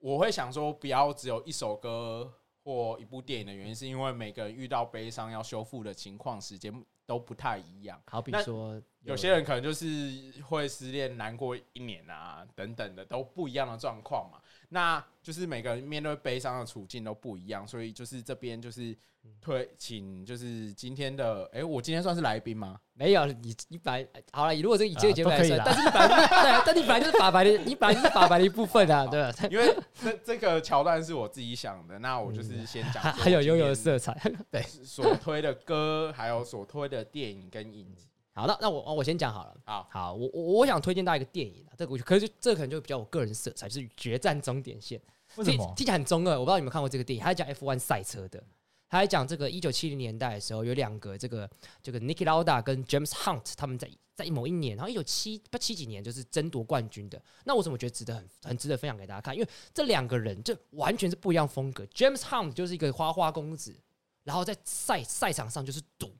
[0.00, 2.30] 我会想说不要只有一首歌
[2.62, 6.70] 或一部电影的原因，是因为每个人遇到悲伤要修复的情况时间
[7.06, 7.98] 都不太一样。
[8.04, 14.38] 好比说，有些人可能就是会失恋难过一年啊等等的，都不一样的状况嘛。
[14.68, 18.96] 那就是每个人面对悲伤的处境都不一样，所以就是这边就是
[19.40, 22.78] 推请就是今天的哎、欸，我今天算是来宾吗？
[22.92, 29.32] 没有，你你本来好了，你如果这个以这个节目来说，但是你本来对，但你本来就是法白的，你本来就是法白的一部分啊，对吧？
[29.50, 34.14] 因为这这个桥段是我自己想的，那我就是先讲，还有悠悠的色彩，
[34.50, 38.08] 对，所推的歌，还有所推的电影跟影集。
[38.34, 39.56] 好，那那我我先讲好了。
[39.64, 44.98] 好，好，我我我想推荐大家一个电影啊，这个可是这个可能就比较我个人色彩，就是《决战终点线》。
[45.36, 45.72] 为什么？
[45.76, 48.42] 听起来很中二，我不知道你们看过这个电影，他在讲 F1 赛车的，
[48.88, 51.48] 他在讲这个一九七零年代的时候，有两个这个
[51.80, 57.22] 这个 Niki Lauda 跟 James Hunt 他们在在某一年，然后一九七不七几年就是争夺冠军的。
[57.44, 59.32] 那我怎么觉得值得很很值得分享给大家看？
[59.32, 61.84] 因为这两个人就完全是不一样风格。
[61.86, 63.72] James Hunt 就是一个花花公子，
[64.24, 66.10] 然后在赛赛场上就是赌，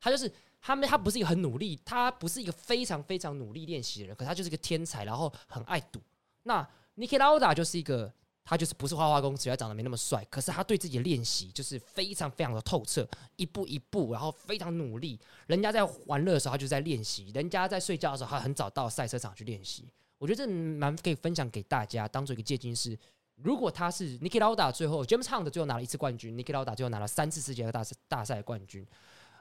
[0.00, 0.28] 他就是。
[0.64, 6.00] 他们他不是一个很努力，他不是一个非常非常努力练习的人，可他就是一个天才，然后很爱赌。
[6.44, 6.62] 那
[6.96, 8.12] Niki Lauda 就是一个，
[8.44, 15.18] 他就是不是花花公子，他长得没那么帅，可是他对自己的练习就是非常非常的透彻，一步一步，然后非常努力。
[15.48, 19.88] 人家在玩乐的时候，他就在练习；人家在睡觉的时候，他很早到赛车场去练习。
[20.18, 22.96] 我觉得这蛮可以分享给大家，当做一个借鉴是，
[23.34, 28.86] 如果他是 Niki Lauda 最后 James Hunt 最后拿了一次冠军，Niki Lauda 最后拿了三次世界大大赛冠军。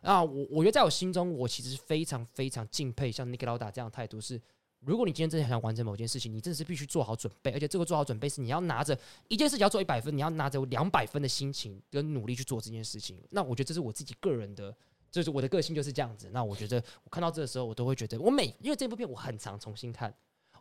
[0.02, 4.42] 啊，我我觉得在我心中，我其实非常非常敬佩像 Niki Lauda 这样的态度是。
[4.84, 8.98] 如果你今天真的想完成某件事情，你真的是必须做好准备，而且这个做好准备是你要拿着
[9.28, 13.16] 一件事情要做一百分，你要拿着两百分的心情跟努力去做这件事情。
[13.30, 14.76] 那我觉得这是我自己个人的，
[15.12, 16.32] 就是我的个性就是这样子。
[16.34, 20.12] 那我觉得我看到这个时候，我都会觉得我每因为这部片我很常重新看，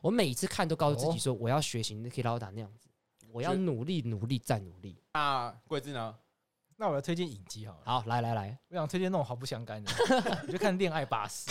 [0.03, 2.91] 我每一次看都告诉自己说我要学习 Niki Lauda 那样子，
[3.33, 4.99] 我要努力努力再努力。
[5.15, 6.15] 那贵智呢？
[6.81, 7.81] 那我要推荐影集好了。
[7.85, 9.93] 好，来来来，我想推荐那种毫不相干的，
[10.47, 11.51] 你就看《恋爱巴士》。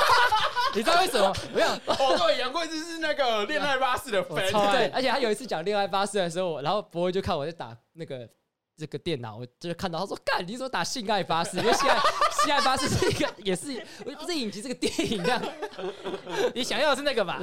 [0.74, 1.36] 你知道为什么？
[1.52, 4.36] 我想，哦，对，杨贵智是那个《恋爱巴士》的粉，
[4.72, 8.26] 对，而且他有一次讲《恋爱巴士》的时候，然后博威就看我在打那个
[8.74, 11.58] 这个电脑，我就是看到他说：“干，你怎么打性爱巴士？
[11.58, 11.98] 因为性爱
[12.42, 13.86] 性爱巴士是一个，也是
[14.18, 15.42] 不是影集，这个电影这样。
[16.54, 17.38] 你想要的是那个吧？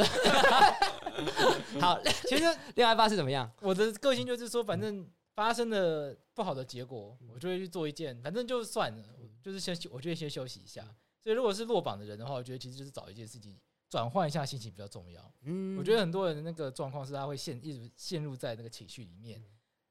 [1.80, 2.44] 好，其实
[2.74, 3.48] 《恋爱巴士》怎么样？
[3.62, 5.08] 我的个性就是说，反正。
[5.34, 9.04] 发生了不好的结果，我就会去做一件，反正就算了，
[9.42, 10.84] 就是先，我就会先休息一下。
[11.24, 13.58] 所以，如果是落榜的人的话，我觉得其实就是找一件事情
[13.90, 15.34] 转换一下心情比较重要。
[15.44, 19.44] 嗯，我觉得很多人的那个状况是他会陷一直陷入在那个情绪里面，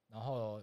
[0.08, 0.62] 然后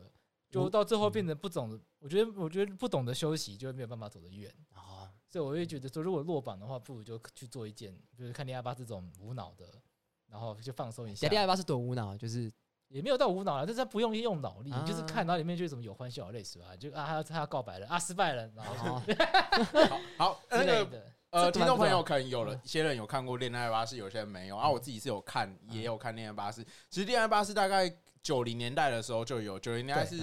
[0.51, 1.79] 就到最后变成不懂。
[1.99, 5.11] 我觉得，我觉得不懂得休息，就会没有办法走得远啊。
[5.29, 9.81] 所以，我会觉得说，如果落榜的话，不如就去做一件，就是看恋爱吧这种无脑的，
[10.27, 11.27] 然后就放松一下。
[11.29, 12.51] 恋爱吧是多无脑，就是。
[12.89, 19.01] 也没有到无脑了，但是他不用用脑力，啊、就是看到里面就是什么有欢笑有泪水啊，就啊他要他要告白了啊失败了，然后
[20.17, 26.63] 好好那个呃听众朋友可能有了一些人有看过《恋爱巴士》，有些人没有啊，我自己是有看，也有看《恋爱巴士》。
[26.89, 30.17] 其实《恋爱巴士》大概九零年代的时候就有，九零年代是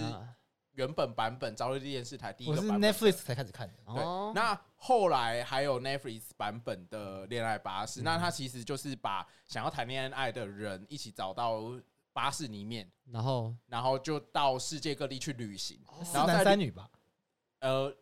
[0.73, 3.75] 原本版本，朝日电视台第一个版本，我是 Netflix 才开始看的。
[3.95, 4.03] 对，
[4.35, 11.61] 那后来还有 Netflix 版本的《恋爱巴士》，那他其实就是把想要谈恋爱的人一起找到。
[12.15, 16.89] 巴士里面，然后，然后就到世界各地去旅行，然后三男三女吧，
[17.59, 17.95] 呃，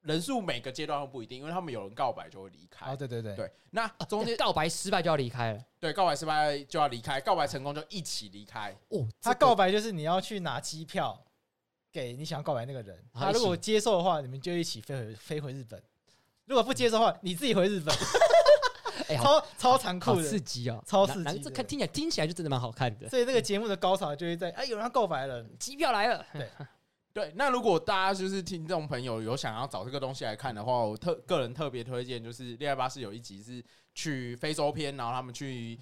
[0.00, 2.90] 人数每个阶段都不一定，因为他们有人告白就会离开。
[2.90, 3.36] 哦，对对对。
[3.36, 8.76] 对，那中间告白失败就要离开了，对，告白失败就要离开，告白成功就一起离开。
[8.88, 11.24] 哦，他告白就是你要去拿机票
[11.92, 15.80] 给你想要告白那个人，他如果接受的话，你们就一起飞回飞回日本；
[16.46, 17.94] 如果不接受的话，你自己回日本。
[19.08, 21.38] 欸、超超残酷的，刺激哦，超刺激！
[21.40, 23.08] 这看听起来听起来就真的蛮好看的。
[23.08, 26.24] 所以这个节目的高潮就会在哎，有人要告白了，机票来了。
[26.32, 26.48] 对
[27.12, 35.78] 对，那如果大家就是听众朋友有想要找这个东西来看的话，我特个人特别推荐就是《恋爱巴士》有一集是去非洲篇，然后他们去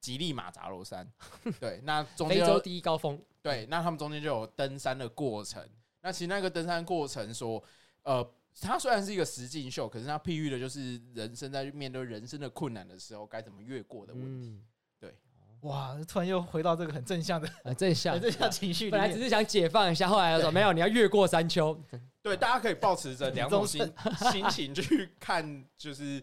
[0.00, 1.06] 吉利马扎罗山。
[1.58, 3.18] 对，那中非洲第一高峰。
[3.40, 5.62] 对，那他们中间就有登山的过程。
[6.02, 7.62] 那其实那个登山过程说，
[8.02, 8.28] 呃。
[8.60, 14.48] 它虽然是一个实境秀，可是它譬喻的就是人生在面对人生的困难的时候该怎么越过的问题。
[14.48, 14.62] 嗯、
[14.98, 15.14] 对，
[15.60, 18.90] 哇，突然又回到这个很正向的、 很正向、很正向情绪。
[18.90, 21.78] 本来只是想解放一下，后来又说没有，你要越过山丘。
[22.22, 23.92] 对，大家可以抱持着两种心
[24.32, 26.22] 心情去看，就是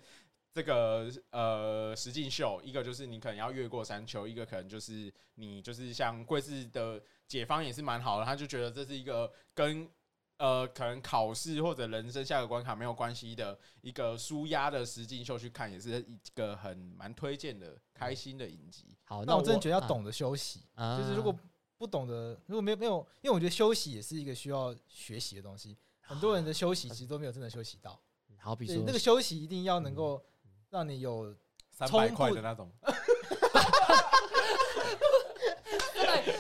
[0.52, 2.60] 这个呃实境秀。
[2.64, 9.88] 一个就是你可能要越过山丘，一个可能就是你就是像贵智的解方也是蛮好的，他就觉得这是一个跟。
[10.38, 18.98] 呃，可能考试或者人生下个关卡没有关系的一个舒压的实境秀去看，也是一个很蛮推荐的开心的影集。
[19.06, 21.34] 好，那我真的觉得要懂得休息，啊、就是如果
[21.78, 25.78] 不懂得，如果没有没有，因为我觉得休息也是一个需要学习的东西。
[26.02, 28.00] 很多人的休息其实都没有真的休息到。
[28.40, 30.22] 好，比如说那个休息一定要能够
[30.70, 31.34] 让你有
[31.70, 32.70] 三百块的那种。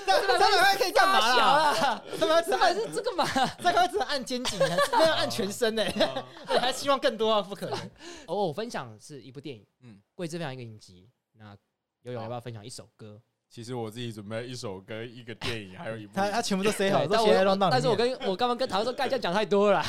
[0.05, 2.03] 三百块可以干嘛啦？
[2.17, 3.25] 三百块只是这个嘛？
[3.25, 5.83] 三百块只能按肩颈，没有按全身呢。
[6.59, 7.41] 还希望更多啊？
[7.41, 7.79] 不可能。
[8.27, 11.09] 哦，我分享是一部电影，嗯，桂枝分享一个影集。
[11.33, 11.55] 那
[12.01, 13.21] 有有要不要分享一首歌？
[13.49, 16.13] 其实我自己准备一首歌、一个电影，还有一部。
[16.17, 19.81] 他他全部都塞好，都写在乱但是我跟我刚刚跟唐说，盖这样讲太多了。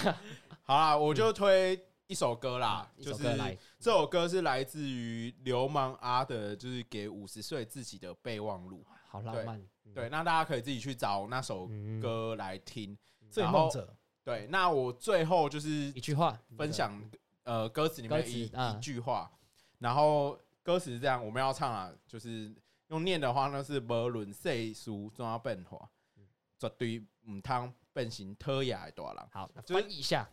[0.63, 3.25] 好啦，我就推一首歌啦，就是
[3.79, 8.85] 这首歌是来自于流氓阿的，就是给五十岁自己的备忘录。
[9.09, 9.63] 好浪漫。
[9.93, 11.69] 对，那大家可以自己去找那首
[12.01, 12.97] 歌来听。
[13.31, 17.03] 醉梦者，对，那我最后就是一句话分享，
[17.43, 19.29] 呃，歌词里面一一句话，
[19.81, 22.55] 然后歌词是这样，我们要唱啊，就是
[22.89, 25.91] 用念的话呢是“无论世俗怎样变化，
[26.57, 29.27] 绝对唔通变成讨厌的大人”。
[29.33, 30.29] 好，翻译一下。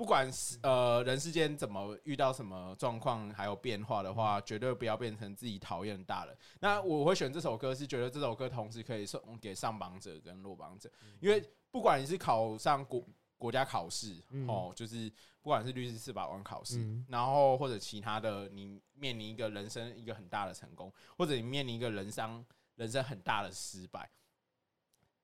[0.00, 6.34] 不管是呃人世间怎么遇到什么状况还有变化的话，绝对不要变成自己讨厌的大人。
[6.58, 10.90] 那我会选这首歌，是觉得这首歌同时可以送给上榜者跟落榜者，
[11.20, 13.04] 因为不管你是考上国
[13.36, 14.16] 国家考试
[14.48, 22.42] 哦，就是不管是律师四百万考试，然后或者其他的，你面临一个人生一个很大的成功，或者你面临一个人生
[22.76, 24.08] 人生很大的失败，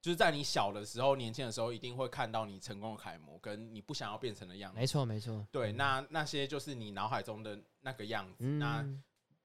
[0.07, 4.79] 就是在你小的时候、年轻的时候，一定会看到你成功的楷模，跟你不想要变成的样子。
[4.79, 5.45] 没错，没错。
[5.51, 8.45] 对，那那些就是你脑海中的那个样子。
[8.45, 8.87] 嗯、那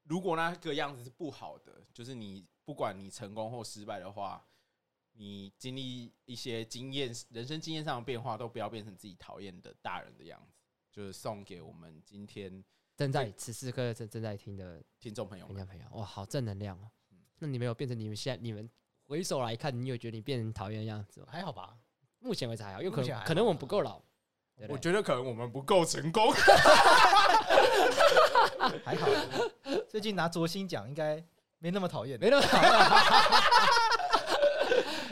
[0.03, 4.45] 如果那个样子是不好的，就是你不管你成功或失败的话，
[5.14, 10.53] 你经历一些经验、人生经验上的变化，都不要变成自己讨厌的大人的样子。
[10.91, 12.64] 就是送给我们今天
[12.95, 16.91] 正在此时此刻正正在听的听众朋友、听众朋友，哇，好正能量哦！
[17.39, 18.70] 那你没有变成你们现在你们
[19.12, 21.28] 回首来看，你有觉得你变成讨厌的样子吗？
[21.30, 21.76] 还好吧，
[22.20, 24.01] 目前为止还好，因为可能好可能我们不够老。
[24.55, 26.32] 对对我觉得可能我们不够成功，
[28.86, 29.09] 还好。
[29.89, 31.22] 最近拿卓心奖应该
[31.59, 32.72] 没那么讨厌，没那么讨厌。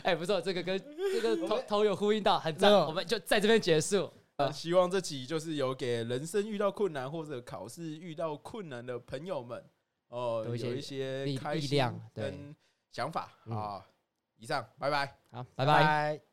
[0.04, 2.72] 哎，不错，这个跟这个头头有呼应到，很赞。
[2.72, 4.10] 我们就在这边结束。
[4.50, 9.62] 希望这集就是有给人生遇到困难或者考试遇到困难的朋友们，
[10.08, 11.36] 哦，有一些力
[11.68, 12.56] 量跟
[12.90, 13.84] 想法啊。
[14.40, 16.29] 以上，拜拜，好，拜拜。